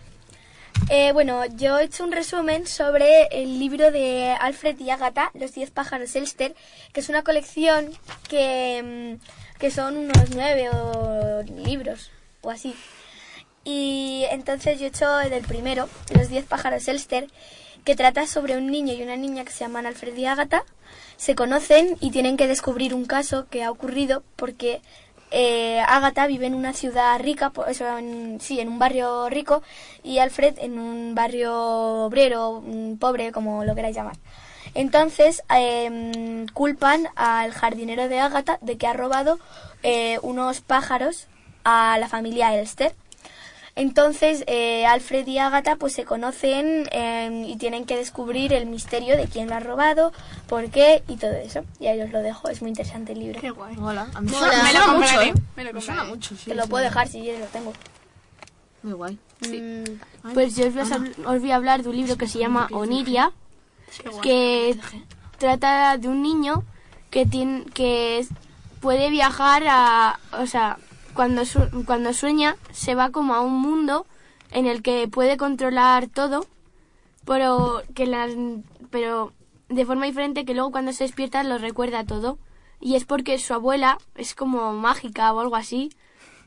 Eh, 0.91 1.11
bueno, 1.11 1.47
yo 1.55 1.79
he 1.79 1.85
hecho 1.85 2.03
un 2.03 2.11
resumen 2.11 2.67
sobre 2.67 3.23
el 3.31 3.57
libro 3.57 3.89
de 3.89 4.29
Alfred 4.39 4.79
y 4.79 4.91
Agatha, 4.91 5.31
Los 5.33 5.55
diez 5.55 5.71
pájaros 5.71 6.15
Elster, 6.15 6.53
que 6.93 6.99
es 6.99 7.09
una 7.09 7.23
colección 7.23 7.89
que, 8.29 9.17
mm, 9.17 9.57
que 9.57 9.71
son 9.71 9.97
unos 9.97 10.29
nueve 10.35 10.69
o 10.69 11.41
libros 11.65 12.11
o 12.41 12.51
así. 12.51 12.75
Y 13.63 14.25
entonces 14.29 14.79
yo 14.79 14.85
he 14.85 14.89
hecho 14.89 15.19
el 15.19 15.31
del 15.31 15.43
primero, 15.43 15.89
Los 16.13 16.29
diez 16.29 16.45
pájaros 16.45 16.87
Elster, 16.87 17.27
que 17.85 17.95
trata 17.95 18.27
sobre 18.27 18.55
un 18.55 18.67
niño 18.67 18.93
y 18.93 19.01
una 19.01 19.17
niña 19.17 19.45
que 19.45 19.51
se 19.51 19.61
llaman 19.61 19.87
Alfred 19.87 20.15
y 20.15 20.27
Agatha. 20.27 20.63
Se 21.15 21.33
conocen 21.33 21.97
y 22.01 22.11
tienen 22.11 22.37
que 22.37 22.45
descubrir 22.45 22.93
un 22.93 23.05
caso 23.05 23.47
que 23.49 23.63
ha 23.63 23.71
ocurrido 23.71 24.21
porque 24.35 24.81
eh, 25.31 25.79
Agatha 25.87 26.27
vive 26.27 26.45
en 26.47 26.55
una 26.55 26.73
ciudad 26.73 27.19
rica, 27.19 27.49
po- 27.51 27.65
eso, 27.65 27.97
en- 27.97 28.39
sí, 28.41 28.59
en 28.59 28.67
un 28.69 28.79
barrio 28.79 29.29
rico, 29.29 29.61
y 30.03 30.19
Alfred 30.19 30.57
en 30.59 30.79
un 30.79 31.15
barrio 31.15 31.53
obrero, 32.05 32.63
pobre, 32.99 33.31
como 33.31 33.63
lo 33.63 33.75
queráis 33.75 33.95
llamar. 33.95 34.15
Entonces 34.73 35.43
em, 35.49 36.45
culpan 36.47 37.07
al 37.15 37.51
jardinero 37.51 38.07
de 38.09 38.19
Agatha 38.19 38.59
de 38.61 38.77
que 38.77 38.87
ha 38.87 38.93
robado 38.93 39.39
eh, 39.83 40.19
unos 40.21 40.61
pájaros 40.61 41.27
a 41.63 41.97
la 41.99 42.07
familia 42.09 42.53
Elster. 42.55 42.93
Entonces 43.77 44.43
eh, 44.47 44.87
Alfred 44.87 45.27
y 45.27 45.37
Agatha 45.37 45.75
pues 45.75 45.93
se 45.93 46.03
conocen 46.03 46.89
em, 46.91 47.43
y 47.45 47.57
tienen 47.57 47.85
que 47.85 47.95
descubrir 47.95 48.51
el 48.53 48.65
misterio 48.65 49.15
de 49.15 49.27
quién 49.27 49.47
lo 49.49 49.55
ha 49.55 49.59
robado, 49.59 50.11
por 50.47 50.69
qué 50.71 51.03
y 51.07 51.15
todo 51.17 51.31
eso. 51.33 51.63
Y 51.79 51.85
ahí 51.85 52.01
os 52.01 52.09
lo 52.11 52.21
dejo, 52.23 52.49
es 52.49 52.61
muy 52.61 52.69
interesante 52.71 53.13
el 53.13 53.19
libro. 53.19 53.39
Qué 53.39 53.51
guay. 53.51 53.75
Hola, 53.79 54.07
a 54.15 54.19
mí 54.21 54.29
suena, 54.29 54.63
Me 54.63 54.63
me 54.63 54.73
lo 54.73 54.79
suena 54.79 54.85
mucho, 54.87 54.91
compraré, 54.93 55.29
¿eh? 55.29 55.33
me 55.55 55.63
lo 55.63 55.73
Me 55.73 55.79
compraré. 55.79 56.09
mucho, 56.09 56.35
sí. 56.35 56.45
Te 56.49 56.55
lo 56.55 56.63
sí, 56.63 56.69
puedo 56.69 56.83
sí. 56.83 56.89
dejar 56.89 57.07
si 57.07 57.21
quieres, 57.21 57.39
lo 57.39 57.45
tengo. 57.47 57.73
Muy 58.81 58.93
guay. 58.93 59.19
Mm, 59.41 60.33
Pues 60.33 60.55
yo 60.55 60.67
os 60.67 60.73
voy, 60.73 60.81
a, 60.81 61.29
os 61.29 61.39
voy 61.41 61.51
a 61.51 61.55
hablar 61.55 61.83
de 61.83 61.89
un 61.89 61.95
libro 61.97 62.17
que 62.17 62.27
se 62.27 62.39
llama 62.39 62.67
Oniria, 62.71 63.31
que 64.23 64.75
trata 65.37 65.97
de 65.97 66.07
un 66.07 66.21
niño 66.23 66.63
que 67.11 67.25
tiene 67.25 67.63
que 67.73 68.25
puede 68.81 69.09
viajar 69.09 69.63
a, 69.67 70.19
o 70.33 70.45
sea, 70.47 70.77
cuando 71.17 71.43
su- 71.43 71.83
cuando 71.85 72.13
sueña 72.13 72.55
se 72.71 72.95
va 72.95 73.09
como 73.09 73.33
a 73.33 73.41
un 73.41 73.59
mundo 73.59 74.05
en 74.51 74.65
el 74.67 74.81
que 74.81 75.09
puede 75.09 75.35
controlar 75.35 76.07
todo, 76.07 76.45
pero 77.25 77.81
que 77.93 78.05
las 78.05 78.31
pero 78.89 79.33
de 79.67 79.85
forma 79.85 80.05
diferente 80.05 80.45
que 80.45 80.53
luego 80.53 80.71
cuando 80.71 80.93
se 80.93 81.03
despierta 81.03 81.43
lo 81.43 81.57
recuerda 81.57 82.05
todo 82.05 82.37
y 82.79 82.95
es 82.95 83.03
porque 83.03 83.37
su 83.39 83.53
abuela 83.53 83.97
es 84.15 84.33
como 84.35 84.71
mágica 84.71 85.33
o 85.33 85.39
algo 85.41 85.57
así 85.57 85.89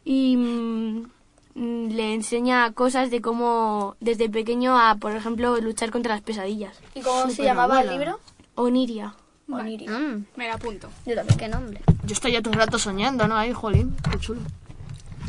y 0.04 0.37
mm, 0.38 1.11
mm, 1.56 1.88
le 1.90 2.14
enseña 2.14 2.72
cosas 2.72 3.11
de 3.11 3.20
cómo 3.20 3.96
desde 4.00 4.30
pequeño 4.30 4.78
a 4.78 4.94
por 4.94 5.12
ejemplo 5.14 5.61
luchar 5.61 5.90
contra 5.90 6.14
las 6.14 6.22
pesadillas. 6.22 6.80
¿Y 6.94 7.02
cómo 7.02 7.28
se 7.28 7.42
llamaba 7.44 7.83
el 7.83 7.88
libro? 7.90 8.18
Oniria. 8.54 9.14
Oniria. 9.56 9.90
Mm, 9.90 10.24
Me 10.36 10.48
la 10.48 10.54
apunto. 10.54 10.88
Yo 11.06 11.14
también. 11.14 11.38
qué 11.38 11.48
nombre. 11.48 11.80
yo 12.04 12.12
estoy 12.12 12.32
ya 12.32 12.42
todo 12.42 12.52
el 12.54 12.58
rato 12.60 12.78
soñando, 12.78 13.26
¿no? 13.28 13.36
Ahí, 13.36 13.52
jolín, 13.52 13.96
qué 14.10 14.18
chulo. 14.18 14.40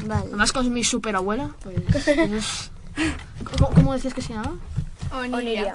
Vale. 0.05 0.25
Además 0.27 0.51
con 0.51 0.71
mi 0.73 0.83
superabuela. 0.83 1.51
Pues, 1.63 1.75
¿Cómo, 3.57 3.69
cómo 3.73 3.93
decías 3.93 4.13
que 4.13 4.21
se 4.21 4.33
llama? 4.33 4.57
Oniria. 5.13 5.37
Oniria. 5.37 5.73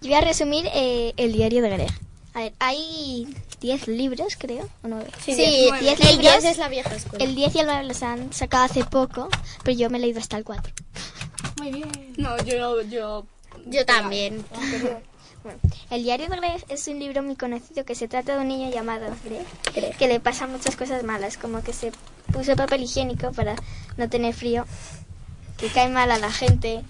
Yo 0.00 0.08
voy 0.08 0.14
a 0.14 0.20
resumir 0.20 0.66
eh, 0.74 1.12
el 1.16 1.32
diario 1.32 1.60
de 1.62 1.70
Greg. 1.70 1.90
A 2.34 2.40
ver, 2.40 2.52
hay 2.60 3.26
10 3.60 3.88
libros, 3.88 4.36
creo, 4.38 4.64
o 4.82 4.88
9. 4.88 5.10
Sí, 5.24 5.32
Sí, 5.34 5.40
diez. 5.44 5.80
10 5.80 6.00
El 6.00 6.06
libros. 6.18 6.20
10 6.40 6.44
es 6.44 6.58
la 6.58 6.68
vieja 6.68 6.94
escuela. 6.94 7.24
El 7.24 7.34
10 7.34 7.54
y 7.54 7.58
el 7.58 7.66
9 7.66 7.84
los 7.84 8.02
han 8.04 8.32
sacado 8.32 8.64
hace 8.64 8.84
poco, 8.84 9.28
pero 9.64 9.76
yo 9.76 9.90
me 9.90 9.98
he 9.98 10.00
leído 10.02 10.20
hasta 10.20 10.36
el 10.36 10.44
4. 10.44 10.72
Muy 11.58 11.72
bien. 11.72 11.90
No, 12.16 12.36
yo, 12.44 12.82
yo... 12.82 13.26
Yo 13.66 13.84
también. 13.84 14.44
Bueno, 15.48 15.60
el 15.88 16.02
diario 16.02 16.28
de 16.28 16.36
Greg 16.36 16.62
es 16.68 16.86
un 16.88 16.98
libro 16.98 17.22
muy 17.22 17.34
conocido 17.34 17.86
que 17.86 17.94
se 17.94 18.06
trata 18.06 18.34
de 18.34 18.42
un 18.42 18.48
niño 18.48 18.70
llamado 18.70 19.06
Greg, 19.24 19.96
que 19.96 20.06
le 20.06 20.20
pasan 20.20 20.52
muchas 20.52 20.76
cosas 20.76 21.04
malas, 21.04 21.38
como 21.38 21.62
que 21.62 21.72
se 21.72 21.90
puso 22.34 22.54
papel 22.54 22.82
higiénico 22.82 23.32
para 23.32 23.56
no 23.96 24.10
tener 24.10 24.34
frío, 24.34 24.66
que 25.56 25.68
cae 25.68 25.88
mal 25.88 26.10
a 26.10 26.18
la 26.18 26.30
gente, 26.30 26.82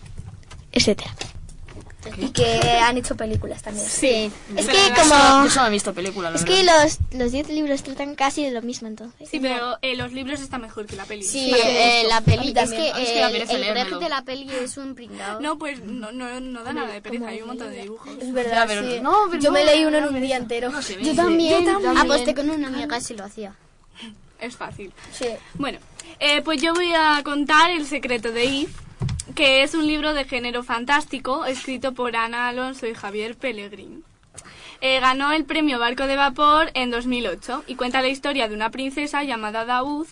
etcétera. 0.73 1.15
Y 2.17 2.29
que 2.31 2.61
han 2.81 2.97
hecho 2.97 3.17
películas 3.17 3.63
también. 3.63 3.87
Sí. 3.87 4.31
Es 4.57 4.67
Pero 4.67 4.69
que 4.69 4.89
yo 4.89 4.95
como... 5.03 5.45
Yo 5.45 5.51
solo 5.51 5.67
he 5.67 5.71
visto 5.71 5.93
películas, 5.93 6.33
la 6.33 6.39
Es 6.39 6.45
verdad. 6.45 6.57
que 6.57 6.65
los, 7.11 7.21
los 7.23 7.33
10 7.33 7.49
libros 7.51 7.83
tratan 7.83 8.15
casi 8.15 8.45
de 8.45 8.53
lo 8.53 8.63
mismo 8.63 8.87
entonces. 8.89 9.29
Sí, 9.29 9.41
pero 9.41 9.79
eh, 9.83 9.97
los 9.97 10.13
libros 10.13 10.41
están 10.41 10.61
mejor 10.63 10.87
que 10.87 10.97
la 10.97 11.05
peli. 11.05 11.23
Sí, 11.25 11.53
eh, 11.55 12.05
la 12.09 12.21
peli. 12.21 12.49
Es 12.49 12.55
también. 12.55 12.93
que 12.95 13.55
el, 13.91 13.99
de 14.01 14.09
la 14.09 14.23
peli 14.23 14.49
es 14.51 14.77
un 14.77 14.95
pringao. 14.95 15.41
No, 15.41 15.59
pues 15.59 15.81
no, 15.83 16.13
no, 16.13 16.41
no 16.41 16.63
da 16.65 16.73
nada 16.73 16.93
de 16.93 17.03
pereza, 17.03 17.29
hay 17.29 17.43
un 17.43 17.49
montón 17.49 17.71
de 17.71 17.83
dibujos. 17.83 18.11
Es 18.21 18.33
verdad, 18.33 18.63
Ya, 18.63 18.67
pero- 18.67 18.83
sí. 18.91 19.01
no, 19.03 19.15
pero 19.31 19.43
Yo 19.43 19.51
me 19.53 19.65
leí 19.65 19.83
no, 19.83 19.89
uno 19.89 19.99
en 19.99 20.05
un 20.15 20.21
día 20.21 20.37
entero. 20.37 20.71
No 20.71 20.81
se 20.83 20.97
ve. 20.97 21.05
Yo 21.05 21.15
también. 21.15 21.67
Aposté 21.99 22.35
con 22.35 22.49
una 22.49 22.69
amiga 22.69 23.01
si 23.01 23.15
lo 23.15 23.25
hacía. 23.25 23.55
Es 24.41 24.57
fácil. 24.57 24.93
Sí. 25.13 25.27
Bueno, 25.55 25.79
eh, 26.21 26.43
pues 26.43 26.63
yo 26.63 26.73
voy 26.73 26.93
a 26.95 27.21
contar 27.25 27.71
El 27.71 27.85
secreto 27.87 28.31
de 28.31 28.45
Eve, 28.45 28.69
que 29.39 29.63
es 29.63 29.75
un 29.75 29.87
libro 29.87 30.15
de 30.15 30.25
género 30.25 30.65
fantástico 30.65 31.45
escrito 31.45 31.93
por 31.95 32.17
Ana 32.17 32.49
Alonso 32.49 32.89
y 32.89 32.95
Javier 32.95 33.37
Pellegrín. 33.37 34.03
Eh, 34.81 34.99
ganó 34.99 35.31
el 35.31 35.45
premio 35.45 35.79
Barco 35.79 36.09
de 36.09 36.17
Vapor 36.17 36.73
en 36.75 36.91
2008 36.91 37.63
y 37.69 37.77
cuenta 37.77 38.03
la 38.03 38.09
historia 38.09 38.49
de 38.49 38.55
una 38.57 38.71
princesa 38.71 39.23
llamada 39.23 39.65
Daud 39.65 40.09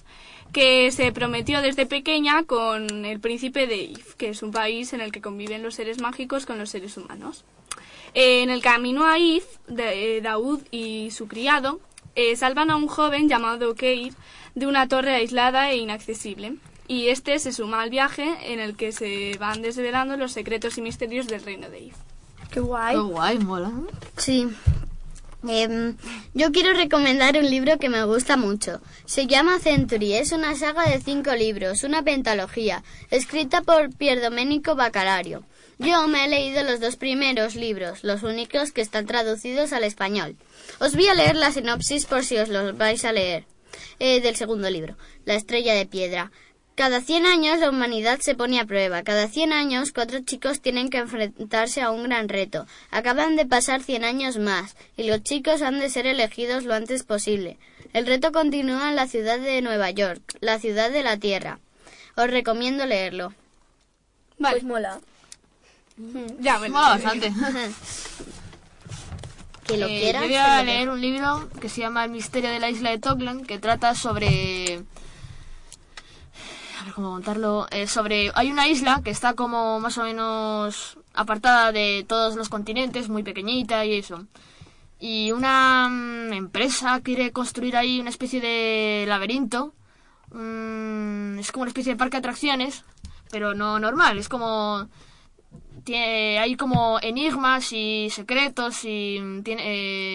que 0.53 0.93
se 0.93 1.11
prometió 1.11 1.61
desde 1.61 1.87
pequeña 1.87 2.45
con 2.45 3.05
el 3.05 3.19
príncipe 3.19 3.67
de 3.67 3.87
Eve, 3.87 4.05
que 4.17 4.29
es 4.29 4.45
un 4.45 4.53
país 4.53 4.93
en 4.93 5.01
el 5.01 5.11
que 5.11 5.21
conviven 5.21 5.65
los 5.65 5.75
seres 5.75 6.01
mágicos 6.01 6.47
con 6.47 6.59
los 6.59 6.71
seres 6.71 6.97
humanos. 6.97 7.45
Eh, 8.15 8.43
en 8.45 8.51
el 8.51 8.63
camino 8.63 9.07
a 9.07 9.19
Eve, 9.19 9.43
de- 9.67 10.19
eh, 10.19 10.21
Daud 10.21 10.61
y 10.71 11.11
su 11.11 11.27
criado 11.27 11.81
salvan 12.37 12.71
a 12.71 12.77
un 12.77 12.87
joven 12.87 13.29
llamado 13.29 13.75
Keir 13.75 14.15
de 14.55 14.69
una 14.69 14.87
torre 14.87 15.17
aislada 15.17 15.71
e 15.73 15.79
inaccesible. 15.79 16.55
Y 16.89 17.09
este 17.09 17.39
se 17.39 17.53
suma 17.53 17.83
al 17.83 17.91
viaje 17.91 18.53
en 18.53 18.61
el 18.61 18.77
que 18.77 18.93
se 18.93 19.37
van 19.39 19.63
desvelando 19.63 20.17
los 20.17 20.33
secretos 20.33 20.79
y 20.79 20.83
misterios 20.83 21.27
del 21.27 21.43
reino 21.43 21.69
de 21.69 21.79
Eve. 21.79 21.93
Qué 22.51 22.61
guay. 22.61 22.95
Qué 22.95 23.03
guay, 23.03 23.39
mola. 23.39 23.73
Sí. 24.17 24.49
Em, 25.49 25.97
yo 26.35 26.51
quiero 26.53 26.73
recomendar 26.75 27.37
un 27.37 27.49
libro 27.49 27.79
que 27.79 27.89
me 27.89 28.05
gusta 28.05 28.37
mucho. 28.37 28.81
Se 29.05 29.27
llama 29.27 29.59
Century. 29.59 30.15
Es 30.15 30.33
una 30.33 30.55
saga 30.55 30.89
de 30.89 31.01
cinco 31.01 31.35
libros, 31.35 31.83
una 31.83 32.03
pentalogía, 32.03 32.83
escrita 33.11 33.63
por 33.63 33.95
Pierdomenico 33.95 34.75
Bacalario. 34.75 35.45
Yo 35.79 36.09
me 36.09 36.25
he 36.25 36.29
leído 36.29 36.63
los 36.63 36.81
dos 36.81 36.97
primeros 36.97 37.55
libros, 37.55 38.03
los 38.03 38.23
únicos 38.23 38.73
que 38.73 38.81
están 38.81 39.07
traducidos 39.07 39.73
al 39.75 39.85
español. 39.85 40.37
Os 40.81 40.95
voy 40.95 41.07
a 41.09 41.15
leer 41.15 41.37
la 41.37 41.53
sinopsis 41.53 42.07
por 42.07 42.25
si 42.25 42.39
os 42.39 42.49
los 42.49 42.77
vais 42.79 43.05
a 43.05 43.13
leer. 43.13 43.45
Eh, 43.99 44.21
del 44.21 44.37
segundo 44.37 44.71
libro, 44.71 44.97
La 45.27 45.35
estrella 45.35 45.75
de 45.75 45.87
piedra. 45.87 46.31
Cada 46.77 47.01
100 47.01 47.25
años 47.27 47.59
la 47.59 47.71
humanidad 47.71 48.21
se 48.21 48.35
pone 48.35 48.61
a 48.61 48.67
prueba. 48.67 49.03
Cada 49.03 49.29
100 49.29 49.53
años 49.53 49.93
cuatro 49.93 50.21
chicos 50.21 50.61
tienen 50.61 50.91
que 50.91 50.99
enfrentarse 50.99 51.81
a 51.81 51.91
un 51.91 52.05
gran 52.05 52.29
reto. 52.29 52.67
Acaban 52.91 53.35
de 53.35 53.47
pasar 53.47 53.83
100 53.83 54.05
años 54.05 54.37
más 54.37 54.77
y 54.97 55.05
los 55.05 55.23
chicos 55.23 55.63
han 55.63 55.81
de 55.81 55.89
ser 55.89 56.07
elegidos 56.07 56.65
lo 56.65 56.75
antes 56.75 57.03
posible. 57.03 57.59
El 57.95 58.07
reto 58.07 58.31
continúa 58.31 58.91
en 58.91 58.97
la 58.97 59.07
ciudad 59.09 59.39
de 59.39 59.63
Nueva 59.63 59.91
York, 59.91 60.21
la 60.41 60.59
ciudad 60.59 60.91
de 60.91 61.03
la 61.03 61.17
Tierra. 61.17 61.59
Os 62.15 62.31
recomiendo 62.31 62.85
leerlo. 62.85 63.33
Vale, 64.39 64.57
Pues 64.57 64.65
mola. 64.65 65.01
ya, 66.41 66.59
bueno. 66.59 66.75
Mola 66.75 66.89
bastante. 66.91 67.33
Que 69.67 69.79
lo 69.79 69.87
Eh, 69.89 69.99
quieras. 70.01 70.23
Yo 70.23 70.29
voy 70.29 70.37
a 70.37 70.63
leer 70.63 70.89
un 70.91 71.01
libro 71.01 71.49
que 71.61 71.69
se 71.69 71.81
llama 71.81 72.05
El 72.05 72.13
misterio 72.13 72.51
de 72.51 72.61
la 72.61 72.71
isla 72.71 72.91
de 72.91 72.99
Tokland, 72.99 73.47
que 73.47 73.59
trata 73.59 73.95
sobre... 73.97 74.83
Ver 76.87 76.95
cómo 76.95 77.11
contarlo. 77.11 77.67
Eh, 77.73 77.89
sobre... 77.89 78.31
Hay 78.37 78.53
una 78.53 78.69
isla 78.69 79.01
que 79.03 79.11
está 79.11 79.35
como 79.35 79.81
más 79.81 79.99
o 79.99 80.05
menos 80.05 80.97
apartada 81.15 81.73
de 81.73 82.05
todos 82.07 82.37
los 82.37 82.49
continentes, 82.49 83.09
muy 83.09 83.25
pequeñita 83.25 83.85
y 83.85 83.95
eso. 83.95 84.25
Y 85.01 85.33
una 85.33 85.89
mm, 85.89 86.33
empresa 86.33 87.01
quiere 87.01 87.33
construir 87.33 87.77
ahí 87.77 87.99
una 87.99 88.11
especie 88.11 88.41
de 88.41 89.05
laberinto. 89.09 89.75
Mm, 90.31 91.41
es 91.41 91.51
como 91.51 91.63
una 91.63 91.71
especie 91.71 91.93
de 91.93 91.99
parque 91.99 92.19
de 92.19 92.21
atracciones, 92.21 92.85
pero 93.33 93.53
no 93.53 93.81
normal. 93.81 94.19
Es 94.19 94.29
como 94.29 94.89
tiene, 95.83 96.39
hay 96.39 96.55
como 96.55 97.01
enigmas 97.03 97.73
y 97.73 98.11
secretos 98.11 98.85
y 98.85 99.19
mm, 99.21 99.43
tiene 99.43 99.63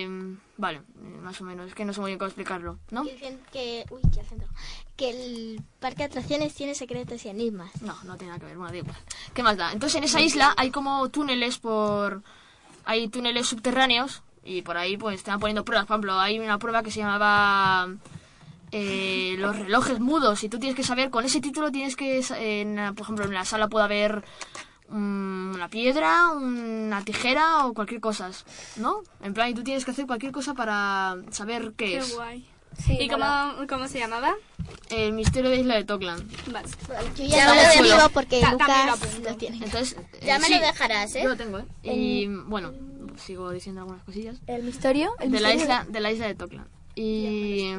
eh, 0.03 0.37
vale 0.57 0.81
más 1.21 1.39
o 1.41 1.43
menos 1.43 1.67
es 1.67 1.75
que 1.75 1.85
no 1.85 1.93
sé 1.93 2.01
muy 2.01 2.11
bien 2.11 2.19
cómo 2.19 2.27
explicarlo 2.27 2.77
no 2.91 3.03
Que, 3.03 3.37
que, 3.51 3.85
uy, 3.89 4.01
que 4.13 4.21
acento. 4.21 4.45
Que 5.01 5.09
el 5.09 5.61
parque 5.79 5.99
de 5.99 6.03
atracciones 6.05 6.53
tiene 6.53 6.75
secretos 6.75 7.25
y 7.25 7.29
enigmas. 7.29 7.71
no 7.81 7.95
no 8.03 8.17
tiene 8.17 8.29
nada 8.33 8.39
que 8.39 8.45
ver 8.45 8.57
bueno 8.57 8.71
da 8.71 8.77
igual. 8.77 8.95
Qué 9.33 9.41
más 9.41 9.57
da 9.57 9.71
entonces 9.71 9.95
en 9.97 10.03
esa 10.03 10.21
isla 10.21 10.53
hay 10.57 10.69
como 10.69 11.09
túneles 11.09 11.57
por 11.57 12.21
hay 12.85 13.07
túneles 13.09 13.47
subterráneos 13.47 14.21
y 14.43 14.61
por 14.61 14.77
ahí 14.77 14.97
pues 14.97 15.23
te 15.23 15.31
van 15.31 15.39
poniendo 15.39 15.65
pruebas. 15.65 15.87
Por 15.87 15.95
ejemplo 15.95 16.19
hay 16.19 16.37
una 16.39 16.59
prueba 16.59 16.83
que 16.83 16.91
se 16.91 16.99
llamaba 16.99 17.89
eh, 18.71 19.35
los 19.39 19.57
relojes 19.57 19.99
mudos. 19.99 20.43
Y 20.43 20.49
tú 20.49 20.59
tienes 20.59 20.75
que 20.75 20.83
saber 20.83 21.09
con 21.09 21.25
ese 21.25 21.41
título 21.41 21.71
tienes 21.71 21.95
que 21.95 22.23
en 22.37 22.93
por 22.95 23.03
ejemplo 23.03 23.25
en 23.25 23.33
la 23.33 23.43
sala 23.45 23.67
puede 23.69 23.85
haber 23.85 24.23
mm, 24.89 25.55
una 25.55 25.67
piedra 25.67 26.29
una 26.33 27.03
tijera 27.03 27.65
o 27.65 27.73
cualquier 27.73 28.01
cosa 28.01 28.29
no 28.77 29.01
en 29.21 29.33
plan 29.33 29.49
y 29.49 29.53
tú 29.53 29.63
tienes 29.63 29.83
que 29.83 29.91
hacer 29.91 30.05
cualquier 30.05 30.31
cosa 30.31 30.53
para 30.53 31.17
saber 31.31 31.73
qué 31.75 31.85
Qué 31.85 31.97
es. 31.97 32.15
guay. 32.15 32.45
Sí, 32.77 32.97
¿Y 32.99 33.07
cómo, 33.09 33.25
cómo 33.69 33.87
se 33.87 33.99
llamaba? 33.99 34.33
el 34.89 35.13
misterio 35.13 35.49
de 35.49 35.57
isla 35.57 35.75
de 35.75 35.83
Tokland 35.85 36.23
Vale. 36.51 36.67
Yo 37.17 37.23
Ya 37.25 37.27
ya, 37.37 37.45
no 37.47 37.55
me 37.55 37.61
lo 37.63 37.75
lo 37.89 37.95
digo 37.97 38.09
porque 38.13 38.41
Ta- 38.41 38.57
también 38.57 38.87
lo 38.87 38.95
Lucas 38.95 39.19
lo 39.19 39.35
tiene. 39.37 39.57
entonces 39.57 39.95
eh, 40.13 40.25
Ya 40.25 40.37
me 40.39 40.45
sí, 40.47 40.53
lo 40.55 40.59
dejarás, 40.61 41.15
¿eh? 41.15 41.21
yo 41.23 41.29
lo 41.29 41.35
tengo 41.37 41.59
¿eh? 41.59 41.65
y 41.83 42.27
bueno 42.27 42.71
sigo 43.17 43.51
diciendo 43.51 43.81
algunas 43.81 44.03
cosillas 44.03 44.37
El 44.47 44.63
misterio. 44.63 45.11
El 45.19 45.31
de 45.31 45.39
la 45.41 45.53
isla 45.53 45.85
de 45.87 45.99
la 45.99 46.11
isla 46.11 46.27
de 46.27 46.35
Tokland 46.35 46.67
y 46.95 47.73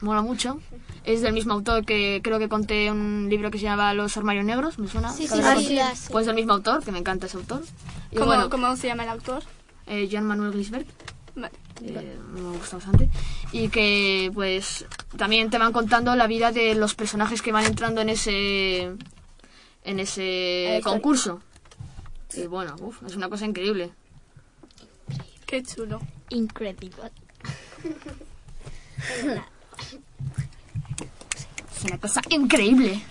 mola 0.00 0.22
mucho 0.22 0.60
es 1.04 1.22
del 1.22 1.32
mismo 1.32 1.54
autor 1.54 1.84
que 1.84 2.20
creo 2.22 2.38
que 2.38 2.48
conté 2.48 2.90
un 2.90 3.28
libro 3.30 3.50
que 3.50 3.58
se 3.58 3.64
llama 3.64 3.94
Los 3.94 4.16
armarios 4.16 4.44
negros 4.44 4.78
me 4.78 4.88
suena 4.88 5.12
Sí, 5.12 5.26
sí, 5.28 5.40
¿Sabes 5.40 5.66
sí, 5.66 5.78
pues 6.10 6.26
del 6.26 6.34
mismo 6.34 6.52
autor 6.54 6.82
que 6.84 6.92
me 6.92 6.98
encanta 6.98 7.26
ese 7.26 7.36
autor 7.36 7.62
y 8.10 8.16
¿Cómo, 8.16 8.26
bueno 8.26 8.50
cómo 8.50 8.74
se 8.76 8.86
llama 8.88 9.04
el 9.04 9.08
autor? 9.10 9.42
eh, 9.86 10.08
Joan 10.10 10.24
Manuel 10.24 10.52
Glisberg 10.52 10.86
Vale. 11.40 11.52
eh, 11.82 12.18
me 12.32 12.40
gusta 12.56 12.76
bastante. 12.76 13.08
Y 13.52 13.68
que 13.68 14.30
pues 14.34 14.86
también 15.16 15.50
te 15.50 15.58
van 15.58 15.72
contando 15.72 16.14
la 16.16 16.26
vida 16.26 16.52
de 16.52 16.74
los 16.74 16.94
personajes 16.94 17.42
que 17.42 17.52
van 17.52 17.64
entrando 17.64 18.00
en 18.00 18.08
ese 18.08 18.92
en 19.84 20.00
ese 20.00 20.80
concurso. 20.82 21.40
Y 22.34 22.46
bueno 22.46 22.76
uf, 22.80 23.02
es 23.04 23.16
una 23.16 23.28
cosa 23.28 23.46
increíble. 23.46 23.90
Qué 25.46 25.62
chulo. 25.62 26.00
Incredible. 26.30 27.10
es 31.76 31.84
una 31.84 31.98
cosa 31.98 32.20
increíble 32.28 33.02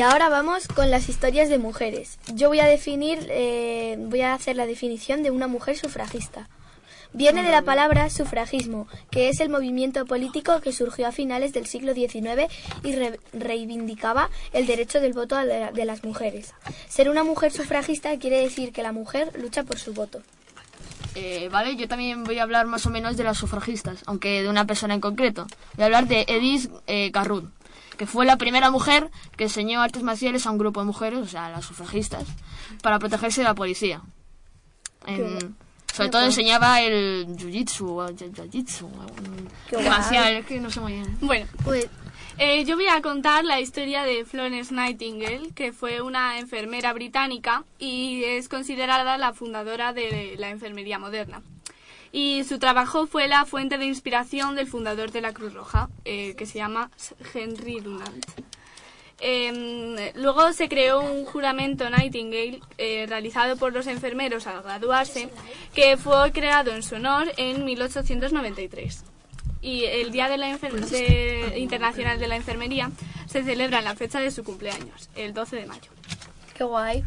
Y 0.00 0.02
ahora 0.02 0.30
vamos 0.30 0.66
con 0.66 0.90
las 0.90 1.10
historias 1.10 1.50
de 1.50 1.58
mujeres. 1.58 2.18
Yo 2.32 2.48
voy 2.48 2.60
a 2.60 2.64
definir, 2.64 3.18
eh, 3.28 3.96
voy 3.98 4.22
a 4.22 4.32
hacer 4.32 4.56
la 4.56 4.64
definición 4.64 5.22
de 5.22 5.30
una 5.30 5.46
mujer 5.46 5.76
sufragista. 5.76 6.48
Viene 7.12 7.42
de 7.42 7.50
la 7.50 7.60
palabra 7.60 8.08
sufragismo, 8.08 8.88
que 9.10 9.28
es 9.28 9.40
el 9.40 9.50
movimiento 9.50 10.06
político 10.06 10.62
que 10.62 10.72
surgió 10.72 11.06
a 11.06 11.12
finales 11.12 11.52
del 11.52 11.66
siglo 11.66 11.92
XIX 11.92 12.50
y 12.82 12.96
re- 12.96 13.20
reivindicaba 13.34 14.30
el 14.54 14.66
derecho 14.66 15.00
del 15.02 15.12
voto 15.12 15.36
de 15.36 15.84
las 15.84 16.02
mujeres. 16.02 16.54
Ser 16.88 17.10
una 17.10 17.22
mujer 17.22 17.52
sufragista 17.52 18.18
quiere 18.18 18.40
decir 18.40 18.72
que 18.72 18.82
la 18.82 18.92
mujer 18.92 19.30
lucha 19.38 19.64
por 19.64 19.78
su 19.78 19.92
voto. 19.92 20.22
Eh, 21.14 21.50
vale 21.52 21.76
yo 21.76 21.88
también 21.88 22.24
voy 22.24 22.38
a 22.38 22.44
hablar 22.44 22.64
más 22.64 22.86
o 22.86 22.90
menos 22.90 23.18
de 23.18 23.24
las 23.24 23.36
sufragistas 23.36 23.98
aunque 24.06 24.42
de 24.42 24.48
una 24.48 24.64
persona 24.68 24.94
en 24.94 25.00
concreto 25.00 25.48
voy 25.74 25.82
a 25.82 25.86
hablar 25.86 26.06
de 26.06 26.24
Edith 26.28 26.70
eh, 26.86 27.10
que 28.00 28.06
fue 28.06 28.24
la 28.24 28.38
primera 28.38 28.70
mujer 28.70 29.10
que 29.36 29.44
enseñó 29.44 29.82
artes 29.82 30.02
marciales 30.02 30.46
a 30.46 30.50
un 30.50 30.56
grupo 30.56 30.80
de 30.80 30.86
mujeres 30.86 31.18
o 31.18 31.26
sea 31.26 31.50
las 31.50 31.66
sufragistas 31.66 32.24
para 32.82 32.98
protegerse 32.98 33.42
de 33.42 33.44
la 33.48 33.54
policía. 33.54 34.00
En- 35.06 35.54
sobre 35.92 36.08
todo 36.08 36.22
enseñaba 36.22 36.80
el 36.80 37.26
jiu-jitsu, 37.36 37.84
o 37.90 38.08
jiu-jitsu, 38.08 38.88
marcial, 39.86 40.34
es 40.36 40.46
que 40.46 40.60
no 40.60 40.70
sé 40.70 40.80
muy 40.80 40.92
bien. 40.94 41.18
Bueno, 41.20 41.46
Pues 41.62 41.88
eh, 42.38 42.64
yo 42.64 42.76
voy 42.76 42.86
a 42.86 43.02
contar 43.02 43.44
la 43.44 43.60
historia 43.60 44.04
de 44.04 44.24
Florence 44.24 44.72
Nightingale, 44.72 45.50
que 45.54 45.72
fue 45.74 46.00
una 46.00 46.38
enfermera 46.38 46.94
británica 46.94 47.64
y 47.78 48.24
es 48.24 48.48
considerada 48.48 49.18
la 49.18 49.34
fundadora 49.34 49.92
de 49.92 50.36
la 50.38 50.48
enfermería 50.48 50.98
moderna. 50.98 51.42
Y 52.12 52.42
su 52.44 52.58
trabajo 52.58 53.06
fue 53.06 53.28
la 53.28 53.44
fuente 53.44 53.78
de 53.78 53.84
inspiración 53.86 54.56
del 54.56 54.66
fundador 54.66 55.12
de 55.12 55.20
la 55.20 55.32
Cruz 55.32 55.54
Roja, 55.54 55.88
eh, 56.04 56.34
que 56.36 56.44
se 56.46 56.58
llama 56.58 56.90
Henry 57.34 57.80
Dunant. 57.80 58.26
Eh, 59.22 60.12
luego 60.16 60.52
se 60.52 60.68
creó 60.68 61.00
un 61.00 61.24
juramento 61.26 61.88
Nightingale 61.90 62.60
eh, 62.78 63.04
realizado 63.08 63.56
por 63.56 63.72
los 63.72 63.86
enfermeros 63.86 64.46
al 64.46 64.62
graduarse, 64.62 65.28
que 65.74 65.96
fue 65.98 66.32
creado 66.32 66.72
en 66.72 66.82
su 66.82 66.94
honor 66.96 67.30
en 67.36 67.64
1893. 67.64 69.04
Y 69.62 69.84
el 69.84 70.10
Día 70.10 70.28
de 70.30 70.38
la 70.38 70.56
de- 70.56 71.54
Internacional 71.58 72.18
de 72.18 72.28
la 72.28 72.36
Enfermería 72.36 72.90
se 73.26 73.44
celebra 73.44 73.78
en 73.80 73.84
la 73.84 73.94
fecha 73.94 74.18
de 74.18 74.30
su 74.30 74.42
cumpleaños, 74.42 75.10
el 75.14 75.34
12 75.34 75.56
de 75.56 75.66
mayo. 75.66 75.90
Qué 76.54 76.64
guay. 76.64 77.04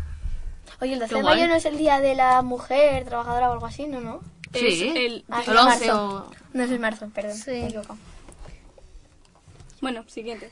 Oye, 0.80 0.94
el 0.94 1.00
12 1.00 1.10
Qué 1.10 1.16
de 1.16 1.22
guay. 1.24 1.36
mayo 1.36 1.48
no 1.48 1.56
es 1.56 1.66
el 1.66 1.78
día 1.80 2.00
de 2.00 2.14
la 2.14 2.44
mujer 2.44 3.06
trabajadora 3.06 3.50
o 3.50 3.54
algo 3.54 3.66
así, 3.66 3.88
¿no? 3.88 4.00
no? 4.02 4.22
Sí. 4.54 4.66
Es 4.68 4.82
el- 4.96 5.26
Ah, 5.30 5.44
El 5.46 5.54
es 5.54 5.60
11 5.60 5.88
marzo. 5.88 6.32
No 6.54 6.64
es 6.64 6.72
el 6.72 6.80
marzo, 6.80 7.10
perdón. 7.14 7.38
Sí. 7.38 7.52
me. 7.74 7.98
Bueno, 9.82 10.04
siguiente. 10.08 10.52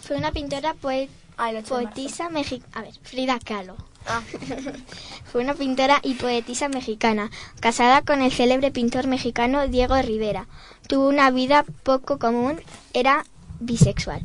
Fue 0.00 0.16
una 0.16 0.32
pintora 0.32 0.74
poe- 0.74 1.08
Ah, 1.36 1.50
el 1.50 1.56
8 1.58 1.76
de 1.78 1.84
marzo. 1.84 1.94
poetisa 1.94 2.28
mexicana. 2.30 2.72
A 2.78 2.82
ver, 2.82 2.94
Frida 3.02 3.38
Kahlo. 3.38 3.76
Ah, 4.06 4.22
Fue 5.32 5.42
una 5.42 5.54
pintora 5.54 5.98
y 6.02 6.14
poetisa 6.14 6.68
mexicana, 6.68 7.30
casada 7.60 8.02
con 8.02 8.22
el 8.22 8.32
célebre 8.32 8.70
pintor 8.70 9.06
mexicano 9.08 9.66
Diego 9.68 10.00
Rivera. 10.00 10.46
Tuvo 10.86 11.08
una 11.08 11.30
vida 11.32 11.64
poco 11.82 12.18
común, 12.18 12.60
era 12.94 13.24
bisexual. 13.58 14.24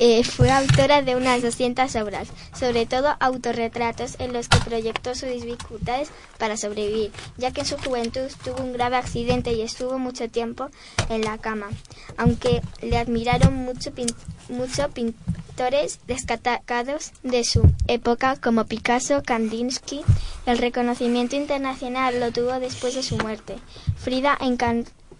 Eh, 0.00 0.24
fue 0.24 0.50
autora 0.50 1.02
de 1.02 1.14
unas 1.14 1.40
200 1.42 1.94
obras, 1.96 2.28
sobre 2.58 2.84
todo 2.84 3.14
autorretratos 3.20 4.16
en 4.18 4.32
los 4.32 4.48
que 4.48 4.58
proyectó 4.58 5.14
sus 5.14 5.28
dificultades 5.30 6.08
para 6.36 6.56
sobrevivir, 6.56 7.12
ya 7.36 7.52
que 7.52 7.60
en 7.60 7.66
su 7.66 7.76
juventud 7.78 8.28
tuvo 8.44 8.62
un 8.64 8.72
grave 8.72 8.96
accidente 8.96 9.52
y 9.52 9.62
estuvo 9.62 9.98
mucho 10.00 10.28
tiempo 10.28 10.68
en 11.10 11.22
la 11.22 11.38
cama. 11.38 11.68
Aunque 12.16 12.60
le 12.82 12.96
admiraron 12.98 13.54
mucho, 13.54 13.92
pin- 13.94 14.12
mucho 14.48 14.88
pintores 14.90 16.00
destacados 16.08 17.12
de 17.22 17.44
su 17.44 17.62
época 17.86 18.34
como 18.34 18.64
Picasso, 18.64 19.22
Kandinsky, 19.24 20.02
el 20.46 20.58
reconocimiento 20.58 21.36
internacional 21.36 22.18
lo 22.18 22.32
tuvo 22.32 22.58
después 22.58 22.96
de 22.96 23.04
su 23.04 23.16
muerte. 23.18 23.54
Frida 23.96 24.36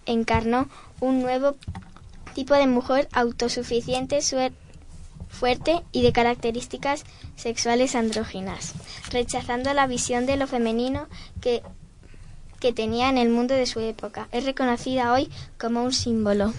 encarnó 0.06 0.68
un 1.00 1.22
nuevo 1.22 1.54
tipo 2.34 2.54
de 2.54 2.66
mujer 2.66 3.08
autosuficiente, 3.12 4.18
suer- 4.18 4.52
fuerte 5.34 5.82
y 5.92 6.02
de 6.02 6.12
características 6.12 7.04
sexuales 7.36 7.94
andróginas, 7.94 8.72
rechazando 9.10 9.74
la 9.74 9.86
visión 9.86 10.24
de 10.24 10.36
lo 10.36 10.46
femenino 10.46 11.08
que, 11.40 11.62
que 12.60 12.72
tenía 12.72 13.10
en 13.10 13.18
el 13.18 13.28
mundo 13.28 13.54
de 13.54 13.66
su 13.66 13.80
época. 13.80 14.28
Es 14.32 14.44
reconocida 14.44 15.12
hoy 15.12 15.28
como 15.58 15.82
un 15.82 15.92
símbolo. 15.92 16.54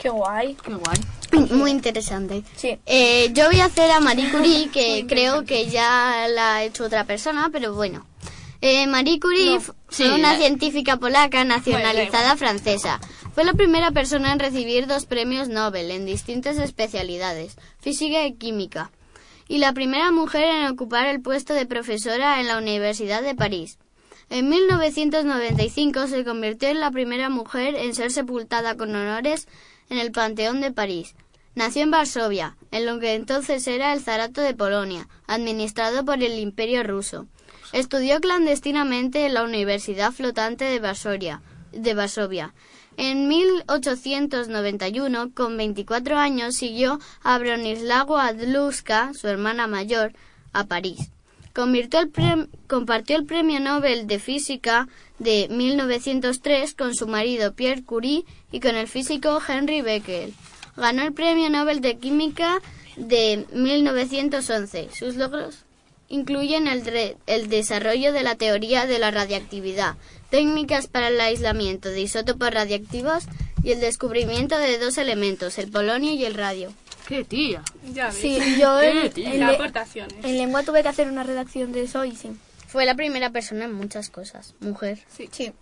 qué 0.00 0.08
guay. 0.08 0.56
Qué 0.64 0.74
guay. 0.74 1.50
muy 1.50 1.70
interesante. 1.70 2.42
Sí. 2.56 2.78
Eh, 2.86 3.30
yo 3.32 3.46
voy 3.46 3.60
a 3.60 3.66
hacer 3.66 3.90
a 3.90 4.00
Marie 4.00 4.30
Curie, 4.30 4.70
que 4.70 5.06
creo 5.06 5.44
que 5.44 5.68
ya 5.68 6.26
la 6.28 6.56
ha 6.56 6.64
hecho 6.64 6.84
otra 6.84 7.04
persona, 7.04 7.50
pero 7.52 7.74
bueno. 7.74 8.09
Eh, 8.62 8.86
Marie 8.86 9.18
Curie 9.20 9.58
fue 9.60 9.74
Sí, 9.88 10.04
una 10.04 10.32
la- 10.32 10.38
científica 10.38 10.96
polaca 10.98 11.44
nacionalizada 11.44 12.34
Bueno, 12.34 12.36
francesa. 12.36 13.00
Fue 13.34 13.44
la 13.44 13.54
primera 13.54 13.90
persona 13.90 14.32
en 14.32 14.38
recibir 14.38 14.86
dos 14.86 15.06
premios 15.06 15.48
Nobel 15.48 15.90
en 15.90 16.04
distintas 16.04 16.58
especialidades, 16.58 17.56
física 17.80 18.26
y 18.26 18.34
química, 18.34 18.90
y 19.48 19.58
la 19.58 19.72
primera 19.72 20.10
mujer 20.10 20.44
en 20.44 20.66
ocupar 20.66 21.06
el 21.06 21.20
puesto 21.22 21.54
de 21.54 21.64
profesora 21.66 22.40
en 22.40 22.48
la 22.48 22.58
Universidad 22.58 23.22
de 23.22 23.34
París. 23.34 23.78
En 24.28 24.48
1995 24.48 26.06
se 26.06 26.24
convirtió 26.24 26.68
en 26.68 26.80
la 26.80 26.90
primera 26.90 27.28
mujer 27.30 27.74
en 27.74 27.94
ser 27.94 28.12
sepultada 28.12 28.76
con 28.76 28.94
honores 28.94 29.48
en 29.88 29.98
el 29.98 30.12
Panteón 30.12 30.60
de 30.60 30.70
París. 30.70 31.14
Nació 31.56 31.82
en 31.82 31.90
Varsovia, 31.90 32.56
en 32.70 32.86
lo 32.86 33.00
que 33.00 33.14
entonces 33.14 33.66
era 33.66 33.92
el 33.92 34.00
Zarato 34.00 34.40
de 34.40 34.54
Polonia, 34.54 35.08
administrado 35.26 36.04
por 36.04 36.22
el 36.22 36.38
Imperio 36.38 36.82
ruso. 36.84 37.26
Estudió 37.72 38.20
clandestinamente 38.20 39.26
en 39.26 39.34
la 39.34 39.44
Universidad 39.44 40.10
Flotante 40.10 40.64
de 40.64 40.80
Varsovia. 40.80 41.40
De 41.72 41.94
Varsovia. 41.94 42.52
En 42.96 43.28
1891, 43.28 45.30
con 45.32 45.56
24 45.56 46.18
años, 46.18 46.56
siguió 46.56 46.98
a 47.22 47.38
Bronislawa 47.38 48.26
Adluska, 48.26 49.12
su 49.14 49.28
hermana 49.28 49.68
mayor, 49.68 50.12
a 50.52 50.64
París. 50.64 51.10
Compartió 51.52 53.16
el 53.16 53.26
Premio 53.26 53.60
Nobel 53.60 54.08
de 54.08 54.18
Física 54.18 54.88
de 55.20 55.48
1903 55.48 56.74
con 56.74 56.94
su 56.94 57.06
marido 57.06 57.54
Pierre 57.54 57.84
Curie 57.84 58.24
y 58.50 58.58
con 58.58 58.74
el 58.74 58.88
físico 58.88 59.40
Henry 59.46 59.82
Becquerel. 59.82 60.34
Ganó 60.76 61.02
el 61.02 61.12
Premio 61.12 61.50
Nobel 61.50 61.80
de 61.80 61.98
Química 61.98 62.60
de 62.96 63.46
1911. 63.52 64.88
Sus 64.92 65.16
logros 65.16 65.64
incluyen 66.10 66.66
el, 66.66 66.84
dre- 66.84 67.16
el 67.26 67.48
desarrollo 67.48 68.12
de 68.12 68.22
la 68.22 68.34
teoría 68.34 68.84
de 68.84 68.98
la 68.98 69.10
radiactividad, 69.10 69.94
técnicas 70.28 70.86
para 70.86 71.08
el 71.08 71.18
aislamiento 71.20 71.88
de 71.88 72.02
isótopos 72.02 72.50
radiactivos 72.50 73.24
y 73.64 73.72
el 73.72 73.80
descubrimiento 73.80 74.58
de 74.58 74.78
dos 74.78 74.98
elementos, 74.98 75.56
el 75.58 75.70
polonio 75.70 76.12
y 76.12 76.24
el 76.24 76.34
radio. 76.34 76.72
¡Qué 77.08 77.24
tía! 77.24 77.62
Ya 77.92 78.06
ves. 78.08 78.16
Sí, 78.16 78.38
yo 78.60 78.80
en, 78.80 79.10
tío. 79.10 79.32
en 79.32 79.42
aportaciones. 79.42 80.22
en 80.24 80.36
lengua 80.36 80.62
tuve 80.62 80.82
que 80.82 80.88
hacer 80.88 81.08
una 81.08 81.24
redacción 81.24 81.72
de 81.72 81.82
eso 81.84 82.04
y 82.04 82.14
sí. 82.14 82.30
Fue 82.68 82.84
la 82.84 82.94
primera 82.94 83.30
persona 83.30 83.64
en 83.64 83.72
muchas 83.72 84.10
cosas, 84.10 84.54
mujer. 84.60 84.98
Sí. 85.32 85.52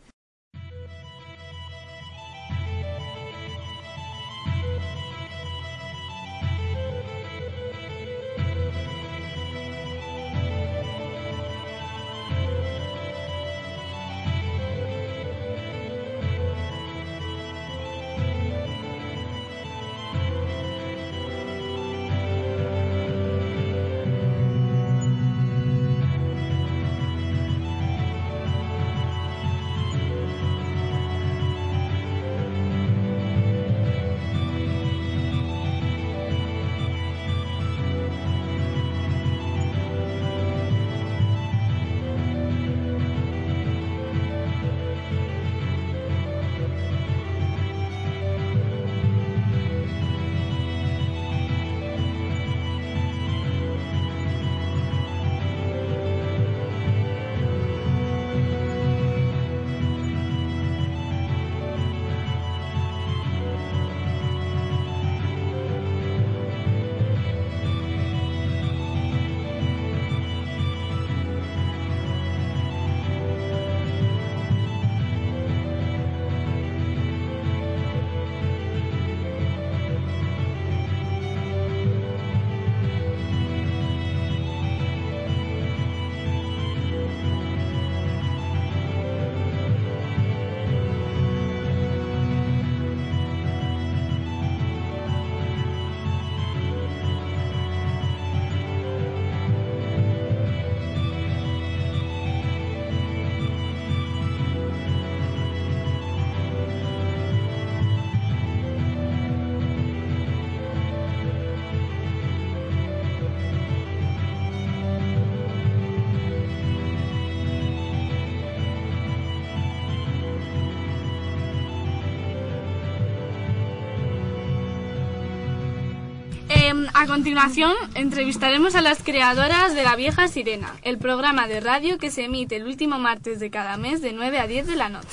Eh, 126.69 126.87
a 126.93 127.07
continuación, 127.07 127.73
entrevistaremos 127.95 128.75
a 128.75 128.83
las 128.83 129.03
creadoras 129.03 129.75
de 129.75 129.85
La 129.85 129.97
Vieja 129.97 130.29
Sirena, 130.29 130.75
el 130.83 130.99
programa 130.99 131.49
de 131.49 131.61
radio 131.61 131.97
que 131.97 132.11
se 132.11 132.25
emite 132.25 132.57
el 132.57 132.67
último 132.67 132.99
martes 132.99 133.41
de 133.41 133.51
cada 133.51 133.79
mes 133.79 134.03
de 134.03 134.13
9 134.13 134.39
a 134.39 134.47
10 134.47 134.67
de 134.67 134.77
la 134.77 134.91
noche. 134.91 135.09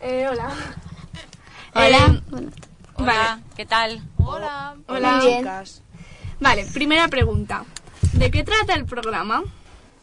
Eh, 0.00 0.26
hola. 0.28 0.50
Hola. 1.74 2.22
Eh, 2.38 2.50
Hola, 2.94 3.40
¿qué 3.56 3.66
tal? 3.66 4.02
Hola. 4.16 4.74
Hola. 4.88 5.16
Muy 5.18 5.26
bien. 5.26 5.38
Chicas. 5.38 5.82
Vale, 6.40 6.66
primera 6.74 7.06
pregunta. 7.06 7.64
¿De 8.12 8.28
qué 8.32 8.42
trata 8.42 8.74
el 8.74 8.84
programa? 8.84 9.44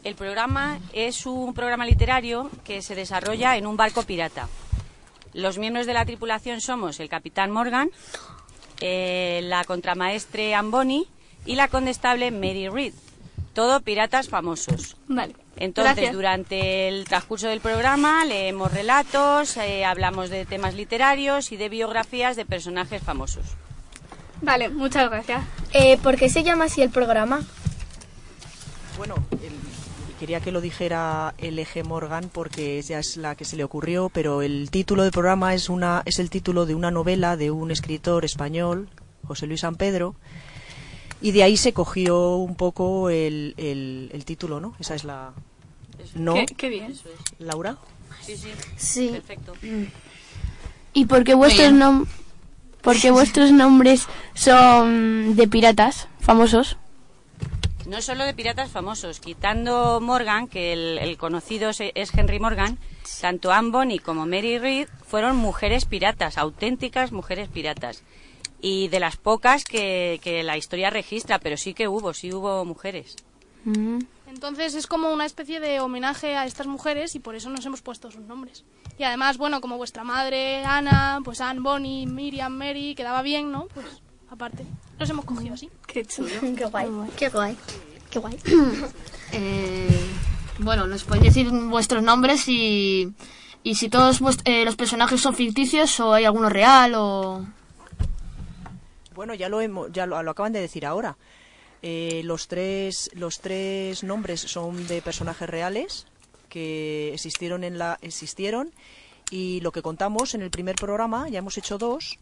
El 0.06 0.16
programa 0.16 0.80
es 0.94 1.26
un 1.26 1.54
programa 1.54 1.86
literario 1.86 2.50
que 2.64 2.82
se 2.82 2.96
desarrolla 2.96 3.58
en 3.58 3.68
un 3.68 3.76
barco 3.76 4.04
pirata. 4.04 4.48
Los 5.34 5.58
miembros 5.58 5.86
de 5.86 5.94
la 5.94 6.06
tripulación 6.06 6.62
somos 6.62 7.02
el 7.02 7.10
capitán 7.10 7.52
Morgan, 7.52 7.90
eh, 8.86 9.40
la 9.44 9.64
contramaestre 9.64 10.54
Amboni 10.56 11.08
y 11.46 11.56
la 11.56 11.70
condestable 11.70 12.32
Mary 12.32 12.68
Reed. 12.68 12.94
Todo 13.54 13.80
piratas 13.80 14.28
famosos. 14.28 14.98
Vale. 15.08 15.36
Entonces, 15.56 15.96
Gracias. 15.96 16.14
durante 16.14 16.90
el 16.90 17.06
transcurso 17.06 17.48
del 17.48 17.62
programa 17.62 18.26
leemos 18.26 18.74
relatos, 18.74 19.56
eh, 19.56 19.86
hablamos 19.86 20.30
de 20.30 20.46
temas 20.46 20.74
literarios 20.74 21.54
y 21.54 21.58
de 21.58 21.70
biografías 21.70 22.36
de 22.36 22.46
personajes 22.46 23.02
famosos. 23.02 23.46
Vale, 24.42 24.68
muchas 24.68 25.10
gracias. 25.10 25.44
Eh, 25.72 25.98
¿Por 26.04 26.18
qué 26.18 26.28
se 26.28 26.44
llama 26.44 26.66
así 26.66 26.82
el 26.82 26.90
programa? 26.90 27.42
Bueno, 28.98 29.16
quería 30.24 30.40
que 30.40 30.54
lo 30.54 30.62
dijera 30.62 31.34
el 31.38 31.60
eje 31.60 31.84
Morgan 31.84 32.30
porque 32.32 32.78
ella 32.80 32.98
es 33.00 33.18
la 33.18 33.36
que 33.36 33.44
se 33.44 33.58
le 33.58 33.66
ocurrió, 33.66 34.08
pero 34.08 34.42
el 34.42 34.70
título 34.72 35.04
del 35.04 35.12
programa 35.12 35.54
es 35.54 35.68
una 35.68 36.02
es 36.06 36.18
el 36.18 36.30
título 36.30 36.66
de 36.66 36.76
una 36.76 36.92
novela 36.92 37.36
de 37.36 37.52
un 37.52 37.72
escritor 37.72 38.24
español, 38.24 38.88
José 39.28 39.48
Luis 39.48 39.60
San 39.60 39.76
Pedro, 39.76 40.16
y 41.22 41.32
de 41.32 41.44
ahí 41.44 41.58
se 41.58 41.74
cogió 41.74 42.38
un 42.38 42.56
poco 42.56 43.10
el, 43.10 43.54
el- 43.58 44.12
el 44.14 44.24
título, 44.24 44.62
¿no? 44.62 44.76
Esa 44.80 44.96
es 44.96 45.04
la 45.04 45.34
no, 46.16 46.36
Qué, 46.36 46.46
qué 46.46 46.70
bien. 46.70 46.94
Laura. 47.40 47.76
Sí, 48.22 48.38
sí, 48.38 48.48
Sí. 48.78 49.10
perfecto. 49.12 49.52
¿Y 50.94 51.06
por 51.06 51.26
qué 51.26 51.34
vuestros, 51.34 51.74
nom 51.74 52.06
por 52.82 52.98
qué 52.98 53.12
vuestros 53.12 53.52
nombres 53.52 54.08
son 54.36 55.36
de 55.36 55.50
piratas 55.50 56.08
famosos? 56.22 56.78
No 57.86 58.02
solo 58.02 58.24
de 58.24 58.34
piratas 58.34 58.72
famosos, 58.72 59.20
quitando 59.20 60.00
Morgan, 60.02 60.48
que 60.48 60.72
el, 60.72 60.98
el 61.00 61.18
conocido 61.18 61.70
es, 61.70 62.14
Henry 62.14 62.40
Morgan, 62.40 62.78
tanto 63.20 63.52
Anne 63.52 63.72
Bonny 63.72 64.00
como 64.00 64.26
Mary 64.26 64.58
Reed 64.58 64.88
fueron 65.06 65.36
mujeres 65.36 65.86
piratas, 65.86 66.38
auténticas 66.38 67.12
mujeres 67.12 67.50
piratas. 67.50 68.04
Y 68.62 68.88
de 68.88 69.02
las 69.02 69.18
pocas 69.18 69.66
que, 69.66 70.22
que 70.24 70.44
la 70.44 70.58
historia 70.58 70.90
registra, 70.90 71.40
pero 71.40 71.58
sí 71.58 71.74
que 71.74 71.90
hubo, 71.90 72.14
sí 72.14 72.34
hubo 72.34 72.64
mujeres. 72.64 73.18
Mm. 73.66 74.00
Entonces 74.28 74.76
es 74.76 74.88
como 74.88 75.12
una 75.12 75.26
especie 75.26 75.60
de 75.60 75.80
homenaje 75.80 76.36
a 76.36 76.46
estas 76.46 76.68
mujeres 76.68 77.16
y 77.16 77.20
por 77.20 77.36
eso 77.36 77.50
nos 77.50 77.66
hemos 77.66 77.82
puesto 77.82 78.10
sus 78.10 78.22
nombres. 78.24 78.64
Y 78.98 79.04
además, 79.04 79.38
bueno, 79.38 79.60
como 79.60 79.78
vuestra 79.78 80.04
madre, 80.04 80.64
Ana, 80.64 81.20
pues 81.24 81.42
Anne, 81.42 81.60
Bonnie, 81.60 82.08
Miriam, 82.08 82.54
Mary, 82.54 82.96
quedaba 82.96 83.22
bien, 83.22 83.52
¿no? 83.52 83.68
Pues 83.74 83.86
aparte, 84.34 84.66
los 85.00 85.10
hemos 85.10 85.26
cogido 85.26 85.54
así. 85.54 85.70
Qué 85.88 86.04
chulo. 86.06 86.30
Qué 86.58 86.66
guay. 86.66 86.88
Qué 87.18 87.30
guay. 87.30 87.58
Qué 88.10 88.20
guay. 88.20 88.38
Eh, 89.36 89.90
bueno, 90.60 90.86
nos 90.86 91.04
podéis 91.06 91.34
decir 91.34 91.50
vuestros 91.50 92.04
nombres 92.04 92.48
y, 92.48 93.12
y 93.64 93.74
si 93.74 93.90
todos 93.90 94.22
vuest- 94.22 94.44
eh, 94.46 94.64
los 94.64 94.76
personajes 94.76 95.20
son 95.22 95.34
ficticios 95.34 96.00
o 96.00 96.14
hay 96.14 96.26
alguno 96.26 96.50
real 96.50 96.94
o... 96.96 97.44
Bueno, 99.16 99.34
ya 99.34 99.50
lo 99.50 99.60
hemos, 99.62 99.92
ya 99.92 100.06
lo, 100.06 100.22
lo 100.22 100.32
acaban 100.32 100.54
de 100.54 100.62
decir 100.62 100.86
ahora. 100.86 101.18
Eh, 101.82 102.22
los 102.26 102.48
tres 102.48 103.10
los 103.14 103.40
tres 103.40 104.04
nombres 104.04 104.40
son 104.42 104.88
de 104.88 105.02
personajes 105.02 105.50
reales 105.50 106.06
que 106.48 107.12
existieron 107.14 107.64
en 107.64 107.80
la 107.80 107.98
existieron 108.02 108.72
y 109.32 109.62
lo 109.62 109.72
que 109.72 109.82
contamos 109.82 110.36
en 110.36 110.44
el 110.44 110.52
primer 110.52 110.76
programa 110.76 111.28
ya 111.28 111.40
hemos 111.40 111.58
hecho 111.58 111.78
dos 111.80 112.20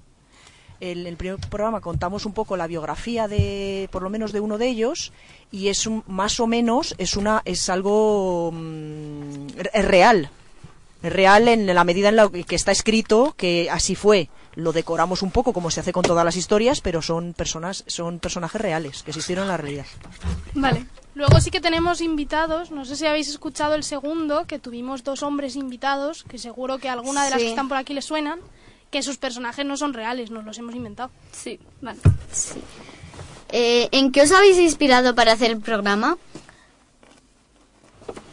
en 0.81 1.05
el 1.05 1.15
primer 1.15 1.39
programa 1.39 1.79
contamos 1.79 2.25
un 2.25 2.33
poco 2.33 2.57
la 2.57 2.67
biografía 2.67 3.27
de 3.27 3.87
por 3.91 4.01
lo 4.01 4.09
menos 4.09 4.33
de 4.33 4.39
uno 4.41 4.57
de 4.57 4.67
ellos 4.67 5.13
y 5.51 5.67
es 5.69 5.85
un, 5.87 6.03
más 6.07 6.39
o 6.39 6.47
menos 6.47 6.95
es 6.97 7.15
una 7.15 7.41
es 7.45 7.69
algo 7.69 8.51
mm, 8.51 9.47
es 9.73 9.85
real. 9.85 10.29
Es 11.03 11.13
real 11.13 11.47
en 11.47 11.65
la 11.73 11.83
medida 11.83 12.09
en 12.09 12.15
la 12.15 12.29
que 12.29 12.55
está 12.55 12.71
escrito 12.71 13.33
que 13.37 13.69
así 13.71 13.95
fue. 13.95 14.29
Lo 14.55 14.71
decoramos 14.73 15.21
un 15.21 15.31
poco 15.31 15.53
como 15.53 15.71
se 15.71 15.79
hace 15.79 15.93
con 15.93 16.03
todas 16.03 16.25
las 16.25 16.35
historias 16.35 16.81
pero 16.81 17.01
son 17.01 17.33
personas 17.33 17.83
son 17.87 18.19
personajes 18.19 18.59
reales 18.59 19.03
que 19.03 19.11
existieron 19.11 19.43
en 19.43 19.49
la 19.49 19.57
realidad. 19.57 19.85
Vale. 20.55 20.85
Luego 21.13 21.41
sí 21.41 21.51
que 21.51 21.59
tenemos 21.59 21.99
invitados, 22.01 22.71
no 22.71 22.85
sé 22.85 22.95
si 22.95 23.05
habéis 23.05 23.27
escuchado 23.27 23.75
el 23.75 23.83
segundo, 23.83 24.45
que 24.47 24.59
tuvimos 24.59 25.03
dos 25.03 25.23
hombres 25.23 25.57
invitados, 25.57 26.23
que 26.23 26.37
seguro 26.37 26.77
que 26.77 26.87
alguna 26.87 27.25
de 27.25 27.31
las 27.31 27.39
Sí. 27.39 27.45
que 27.45 27.49
están 27.49 27.67
por 27.67 27.75
aquí 27.77 27.93
les 27.93 28.05
suenan, 28.05 28.39
que 28.91 29.01
sus 29.01 29.17
personajes 29.17 29.65
no 29.65 29.77
son 29.77 29.93
reales, 29.93 30.29
nos 30.29 30.43
los 30.43 30.57
hemos 30.57 30.75
inventado. 30.75 31.09
Sí, 31.31 31.59
vale. 31.81 31.99
Eh, 33.49 33.89
¿En 33.91 34.11
qué 34.11 34.21
os 34.21 34.31
habéis 34.31 34.57
inspirado 34.57 35.15
para 35.15 35.31
hacer 35.31 35.51
el 35.51 35.61
programa? 35.61 36.17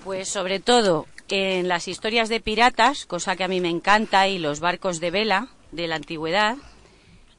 Pues 0.04 0.28
sobre 0.28 0.60
todo 0.60 1.06
en 1.28 1.68
las 1.68 1.88
historias 1.88 2.28
de 2.28 2.40
piratas, 2.40 3.06
cosa 3.06 3.36
que 3.36 3.44
a 3.44 3.48
mí 3.48 3.60
me 3.60 3.68
encanta, 3.68 4.28
y 4.28 4.38
los 4.38 4.60
barcos 4.60 5.00
de 5.00 5.10
vela 5.10 5.48
de 5.72 5.86
la 5.86 5.96
antigüedad. 5.96 6.56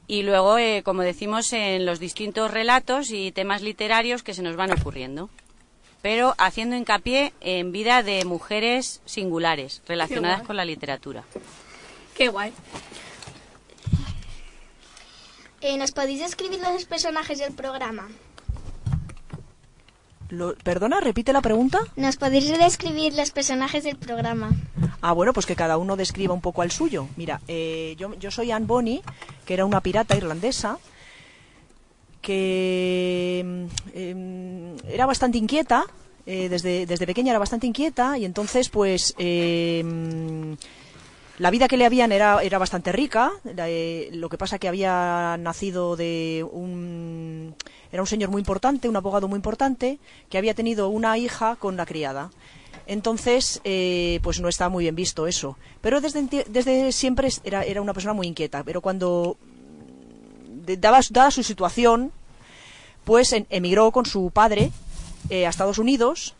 Y 0.06 0.22
luego, 0.22 0.58
eh, 0.58 0.82
como 0.84 1.02
decimos, 1.02 1.52
en 1.52 1.86
los 1.86 2.00
distintos 2.00 2.50
relatos 2.50 3.10
y 3.10 3.32
temas 3.32 3.62
literarios 3.62 4.22
que 4.22 4.34
se 4.34 4.42
nos 4.42 4.56
van 4.56 4.72
ocurriendo. 4.72 5.30
Pero 6.02 6.34
haciendo 6.38 6.76
hincapié 6.76 7.32
en 7.40 7.72
vida 7.72 8.02
de 8.02 8.24
mujeres 8.24 9.02
singulares 9.04 9.82
relacionadas 9.86 10.42
con 10.42 10.56
la 10.56 10.64
literatura. 10.64 11.24
Qué 12.14 12.28
guay. 12.28 12.52
Eh, 15.60 15.76
¿Nos 15.76 15.92
podéis 15.92 16.20
describir 16.20 16.60
los 16.60 16.84
personajes 16.86 17.38
del 17.38 17.52
programa? 17.52 18.08
Lo- 20.30 20.54
perdona 20.54 21.00
repite 21.00 21.32
la 21.32 21.40
pregunta 21.40 21.80
¿Nos 21.96 22.16
podéis 22.16 22.56
describir 22.56 23.14
los 23.14 23.30
personajes 23.32 23.82
del 23.84 23.96
programa? 23.96 24.52
Ah, 25.02 25.12
bueno, 25.12 25.32
pues 25.32 25.44
que 25.44 25.56
cada 25.56 25.76
uno 25.76 25.96
describa 25.96 26.32
un 26.32 26.40
poco 26.40 26.62
al 26.62 26.70
suyo. 26.70 27.08
Mira, 27.16 27.40
eh, 27.48 27.94
yo, 27.98 28.14
yo 28.14 28.30
soy 28.30 28.50
Anne 28.52 28.66
Bonny, 28.66 29.02
que 29.44 29.54
era 29.54 29.64
una 29.64 29.80
pirata 29.80 30.16
irlandesa, 30.16 30.78
que 32.22 33.42
mm, 33.44 33.98
em, 33.98 34.76
era 34.88 35.06
bastante 35.06 35.38
inquieta, 35.38 35.84
eh, 36.26 36.48
desde, 36.48 36.86
desde 36.86 37.06
pequeña 37.06 37.30
era 37.30 37.38
bastante 37.38 37.66
inquieta, 37.66 38.16
y 38.18 38.24
entonces, 38.24 38.68
pues, 38.68 39.14
em, 39.18 40.56
la 41.40 41.50
vida 41.50 41.68
que 41.68 41.78
le 41.78 41.86
habían 41.86 42.12
era, 42.12 42.42
era 42.42 42.58
bastante 42.58 42.92
rica, 42.92 43.32
eh, 43.46 44.10
lo 44.12 44.28
que 44.28 44.36
pasa 44.36 44.58
que 44.58 44.68
había 44.68 45.38
nacido 45.38 45.96
de 45.96 46.46
un... 46.52 47.54
Era 47.90 48.02
un 48.02 48.06
señor 48.06 48.28
muy 48.28 48.40
importante, 48.40 48.90
un 48.90 48.96
abogado 48.96 49.26
muy 49.26 49.38
importante, 49.38 49.98
que 50.28 50.36
había 50.36 50.52
tenido 50.52 50.90
una 50.90 51.16
hija 51.16 51.56
con 51.56 51.78
la 51.78 51.86
criada. 51.86 52.30
Entonces, 52.86 53.62
eh, 53.64 54.20
pues 54.22 54.38
no 54.42 54.48
está 54.50 54.68
muy 54.68 54.84
bien 54.84 54.94
visto 54.94 55.26
eso. 55.26 55.56
Pero 55.80 56.02
desde, 56.02 56.44
desde 56.46 56.92
siempre 56.92 57.30
era, 57.42 57.64
era 57.64 57.80
una 57.80 57.94
persona 57.94 58.12
muy 58.12 58.26
inquieta. 58.26 58.62
Pero 58.62 58.82
cuando, 58.82 59.38
daba, 60.78 61.00
dada 61.08 61.30
su 61.30 61.42
situación, 61.42 62.12
pues 63.04 63.34
emigró 63.48 63.92
con 63.92 64.04
su 64.04 64.30
padre 64.30 64.72
eh, 65.30 65.46
a 65.46 65.48
Estados 65.48 65.78
Unidos 65.78 66.34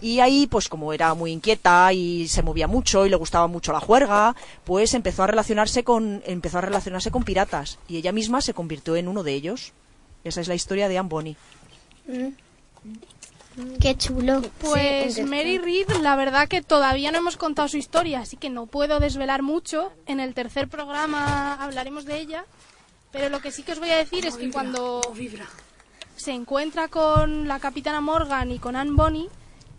y 0.00 0.20
ahí, 0.20 0.46
pues 0.46 0.68
como 0.68 0.92
era 0.92 1.14
muy 1.14 1.32
inquieta 1.32 1.92
y 1.92 2.28
se 2.28 2.42
movía 2.42 2.66
mucho 2.66 3.06
y 3.06 3.10
le 3.10 3.16
gustaba 3.16 3.46
mucho 3.46 3.72
la 3.72 3.80
juerga, 3.80 4.36
pues 4.64 4.94
empezó 4.94 5.22
a 5.22 5.26
relacionarse 5.26 5.84
con 5.84 6.22
empezó 6.26 6.58
a 6.58 6.62
relacionarse 6.62 7.10
con 7.10 7.24
piratas 7.24 7.78
y 7.88 7.96
ella 7.96 8.12
misma 8.12 8.40
se 8.40 8.54
convirtió 8.54 8.96
en 8.96 9.08
uno 9.08 9.22
de 9.22 9.32
ellos. 9.32 9.72
Esa 10.24 10.40
es 10.40 10.48
la 10.48 10.54
historia 10.54 10.88
de 10.88 10.98
Anne 10.98 11.08
Bonny. 11.08 11.36
Qué 13.80 13.96
chulo. 13.96 14.42
Pues 14.60 15.14
Sí, 15.14 15.22
Mary 15.22 15.58
Reed, 15.58 15.88
la 16.02 16.14
verdad 16.14 16.46
que 16.46 16.60
todavía 16.60 17.10
no 17.10 17.18
hemos 17.18 17.38
contado 17.38 17.68
su 17.68 17.78
historia, 17.78 18.20
así 18.20 18.36
que 18.36 18.50
no 18.50 18.66
puedo 18.66 19.00
desvelar 19.00 19.42
mucho. 19.42 19.92
En 20.06 20.20
el 20.20 20.34
tercer 20.34 20.68
programa 20.68 21.54
hablaremos 21.54 22.04
de 22.04 22.18
ella, 22.18 22.44
pero 23.12 23.30
lo 23.30 23.40
que 23.40 23.50
sí 23.50 23.62
que 23.62 23.72
os 23.72 23.78
voy 23.78 23.90
a 23.90 23.96
decir 23.96 24.26
es 24.26 24.36
que 24.36 24.50
cuando 24.50 25.00
se 26.16 26.32
encuentra 26.32 26.88
con 26.88 27.48
la 27.48 27.60
capitana 27.60 28.02
Morgan 28.02 28.50
y 28.50 28.58
con 28.58 28.76
Anne 28.76 28.92
Bonny, 28.92 29.28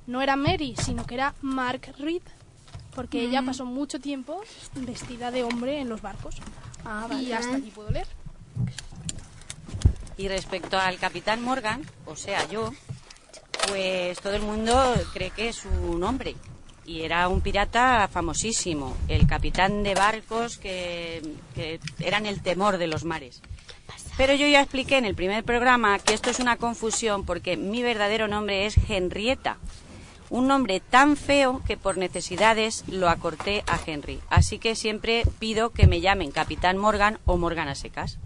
no 0.07 0.21
era 0.21 0.35
Mary, 0.35 0.75
sino 0.83 1.05
que 1.05 1.15
era 1.15 1.35
Mark 1.41 1.93
Reed, 1.99 2.23
porque 2.95 3.21
ella 3.21 3.43
pasó 3.43 3.65
mucho 3.65 3.99
tiempo 3.99 4.41
vestida 4.73 5.29
de 5.29 5.43
hombre 5.43 5.79
en 5.79 5.89
los 5.89 6.01
barcos. 6.01 6.35
Y 7.19 7.31
hasta 7.33 7.57
aquí 7.57 7.69
puedo 7.69 7.91
leer. 7.91 8.07
Y 10.17 10.27
respecto 10.29 10.79
al 10.79 10.97
capitán 10.97 11.43
Morgan, 11.43 11.83
o 12.05 12.15
sea, 12.15 12.47
yo, 12.49 12.71
pues 13.67 14.19
todo 14.19 14.33
el 14.33 14.41
mundo 14.41 14.95
cree 15.13 15.29
que 15.29 15.49
es 15.49 15.57
su 15.57 15.99
nombre. 15.99 16.35
Y 16.85 17.01
era 17.01 17.27
un 17.27 17.41
pirata 17.41 18.07
famosísimo, 18.07 18.95
el 19.09 19.27
capitán 19.27 19.83
de 19.83 19.93
barcos 19.93 20.57
que, 20.57 21.35
que 21.53 21.81
eran 21.99 22.25
el 22.25 22.41
temor 22.41 22.77
de 22.77 22.87
los 22.87 23.03
mares. 23.03 23.41
Pero 24.15 24.33
yo 24.33 24.47
ya 24.47 24.61
expliqué 24.61 24.97
en 24.97 25.05
el 25.05 25.13
primer 25.13 25.43
programa 25.43 25.99
que 25.99 26.13
esto 26.15 26.31
es 26.31 26.39
una 26.39 26.55
confusión 26.55 27.25
porque 27.25 27.57
mi 27.57 27.83
verdadero 27.83 28.27
nombre 28.27 28.65
es 28.65 28.75
Henrietta. 28.89 29.57
Un 30.29 30.47
nombre 30.47 30.81
tan 30.81 31.15
feo 31.15 31.61
que 31.65 31.77
por 31.77 31.97
necesidades 31.97 32.83
lo 32.87 33.09
acorté 33.09 33.63
a 33.67 33.79
Henry. 33.85 34.19
Así 34.29 34.59
que 34.59 34.75
siempre 34.75 35.23
pido 35.39 35.69
que 35.69 35.87
me 35.87 36.01
llamen 36.01 36.31
Capitán 36.31 36.77
Morgan 36.77 37.19
o 37.25 37.37
Morgan 37.37 37.69
a 37.69 37.75
secas. 37.75 38.17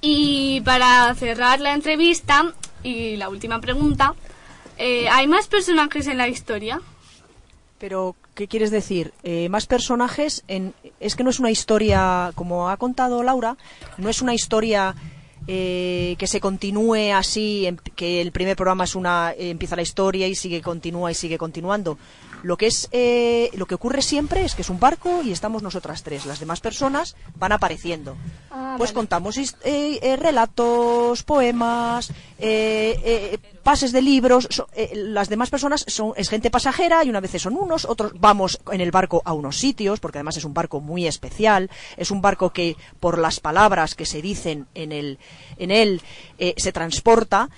Y 0.00 0.60
para 0.62 1.14
cerrar 1.14 1.60
la 1.60 1.74
entrevista 1.74 2.52
y 2.82 3.16
la 3.16 3.28
última 3.28 3.60
pregunta, 3.60 4.14
eh, 4.78 5.08
¿hay 5.08 5.26
más 5.26 5.46
personajes 5.46 6.06
en 6.06 6.16
la 6.16 6.28
historia? 6.28 6.80
Pero, 7.78 8.14
¿qué 8.34 8.46
quieres 8.46 8.70
decir? 8.70 9.12
Eh, 9.22 9.48
más 9.48 9.66
personajes. 9.66 10.44
En... 10.48 10.74
Es 11.00 11.16
que 11.16 11.24
no 11.24 11.30
es 11.30 11.40
una 11.40 11.50
historia, 11.50 12.30
como 12.34 12.70
ha 12.70 12.76
contado 12.76 13.22
Laura, 13.22 13.56
no 13.98 14.08
es 14.08 14.22
una 14.22 14.34
historia 14.34 14.94
eh, 15.52 16.14
que 16.16 16.28
se 16.28 16.38
continúe 16.40 17.12
así, 17.12 17.66
en- 17.66 17.76
que 17.96 18.20
el 18.20 18.30
primer 18.30 18.54
programa 18.54 18.84
es 18.84 18.94
una 18.94 19.32
eh, 19.32 19.50
empieza 19.50 19.74
la 19.74 19.82
historia 19.82 20.28
y 20.28 20.36
sigue 20.36 20.62
continúa 20.62 21.10
y 21.10 21.14
sigue 21.14 21.38
continuando. 21.38 21.98
Lo 22.42 22.56
que 22.56 22.66
es, 22.66 22.88
eh, 22.92 23.50
lo 23.54 23.66
que 23.66 23.74
ocurre 23.74 24.02
siempre 24.02 24.44
es 24.44 24.54
que 24.54 24.62
es 24.62 24.70
un 24.70 24.80
barco 24.80 25.22
y 25.22 25.32
estamos 25.32 25.62
nosotras 25.62 26.02
tres. 26.02 26.26
Las 26.26 26.40
demás 26.40 26.60
personas 26.60 27.16
van 27.36 27.52
apareciendo. 27.52 28.16
pues 28.78 28.92
contamos 28.92 29.36
eh, 29.38 29.52
eh, 29.64 30.16
relatos, 30.16 31.22
poemas, 31.22 32.10
eh, 32.38 32.98
eh, 33.04 33.38
pases 33.62 33.92
de 33.92 34.00
libros. 34.02 34.46
so- 34.50 34.68
eh, 34.74 34.90
las 34.94 35.28
demás 35.28 35.50
personas 35.50 35.84
son 35.88 36.12
es 36.16 36.28
gente 36.28 36.50
pasajera 36.50 37.04
y 37.04 37.10
unas 37.10 37.22
veces 37.22 37.42
son 37.42 37.56
unos, 37.56 37.84
otros 37.84 38.12
vamos 38.18 38.60
en 38.72 38.80
el 38.80 38.90
barco 38.90 39.22
a 39.24 39.32
unos 39.32 39.56
sitios, 39.58 40.00
porque 40.00 40.18
además 40.18 40.36
es 40.36 40.44
un 40.44 40.54
barco 40.54 40.80
muy 40.80 41.06
especial. 41.06 41.70
Es 41.96 42.10
un 42.10 42.20
barco 42.22 42.50
que 42.50 42.76
por 43.00 43.18
las 43.18 43.40
palabras 43.40 43.94
que 43.94 44.06
se 44.06 44.22
dicen 44.22 44.66
en 44.74 44.92
el 44.92 45.18
en 45.58 45.70
él 45.70 46.00
eh, 46.38 46.54
se 46.56 46.72
transporta. 46.72 47.50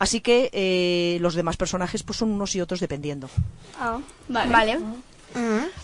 Así 0.00 0.22
que 0.22 0.48
eh, 0.54 1.18
los 1.20 1.34
demás 1.34 1.58
personajes 1.58 2.02
pues 2.02 2.18
son 2.18 2.30
unos 2.30 2.56
y 2.56 2.60
otros 2.62 2.80
dependiendo. 2.80 3.28
Vale. 4.28 4.80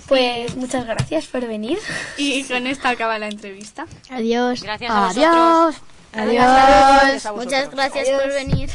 Pues 0.08 0.56
muchas 0.56 0.86
gracias 0.86 1.26
por 1.26 1.46
venir. 1.46 1.78
Y 2.16 2.42
con 2.44 2.66
esto 2.66 2.88
acaba 2.88 3.18
la 3.18 3.28
entrevista. 3.28 3.86
Adiós. 4.08 4.62
Gracias 4.62 4.90
a 4.90 5.06
vosotros. 5.06 5.82
Adiós. 6.14 6.32
Gracias 6.32 7.26
a 7.26 7.30
vosotros. 7.32 7.44
Muchas 7.44 7.70
gracias 7.70 8.08
por 8.08 8.32
venir. 8.32 8.70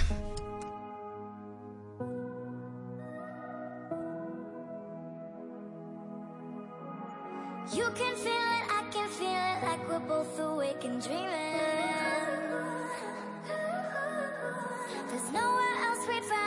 You 7.73 7.85
can 7.95 8.15
feel 8.17 8.47
it, 8.57 8.65
I 8.69 8.83
can 8.91 9.09
feel 9.09 9.29
it, 9.31 9.63
like 9.63 9.89
we're 9.89 9.99
both 10.07 10.39
awake 10.39 10.83
and 10.83 11.01
dreaming. 11.01 11.40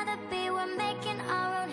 We'd 0.06 0.30
be, 0.30 0.50
we're 0.50 0.76
making 0.76 1.20
our 1.20 1.62
own 1.62 1.70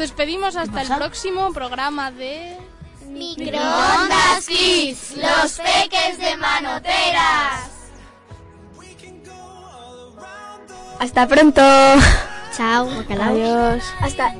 despedimos 0.00 0.56
hasta 0.56 0.82
el 0.82 0.88
próximo 0.88 1.52
programa 1.52 2.10
de... 2.10 2.56
Microondas 3.06 4.46
Kids, 4.46 5.16
los 5.16 5.52
peques 5.58 6.18
de 6.18 6.36
manoteras. 6.36 7.70
Hasta 11.00 11.26
pronto. 11.26 11.62
Chao. 12.56 12.88
Adiós. 13.08 13.82
Hasta. 14.00 14.34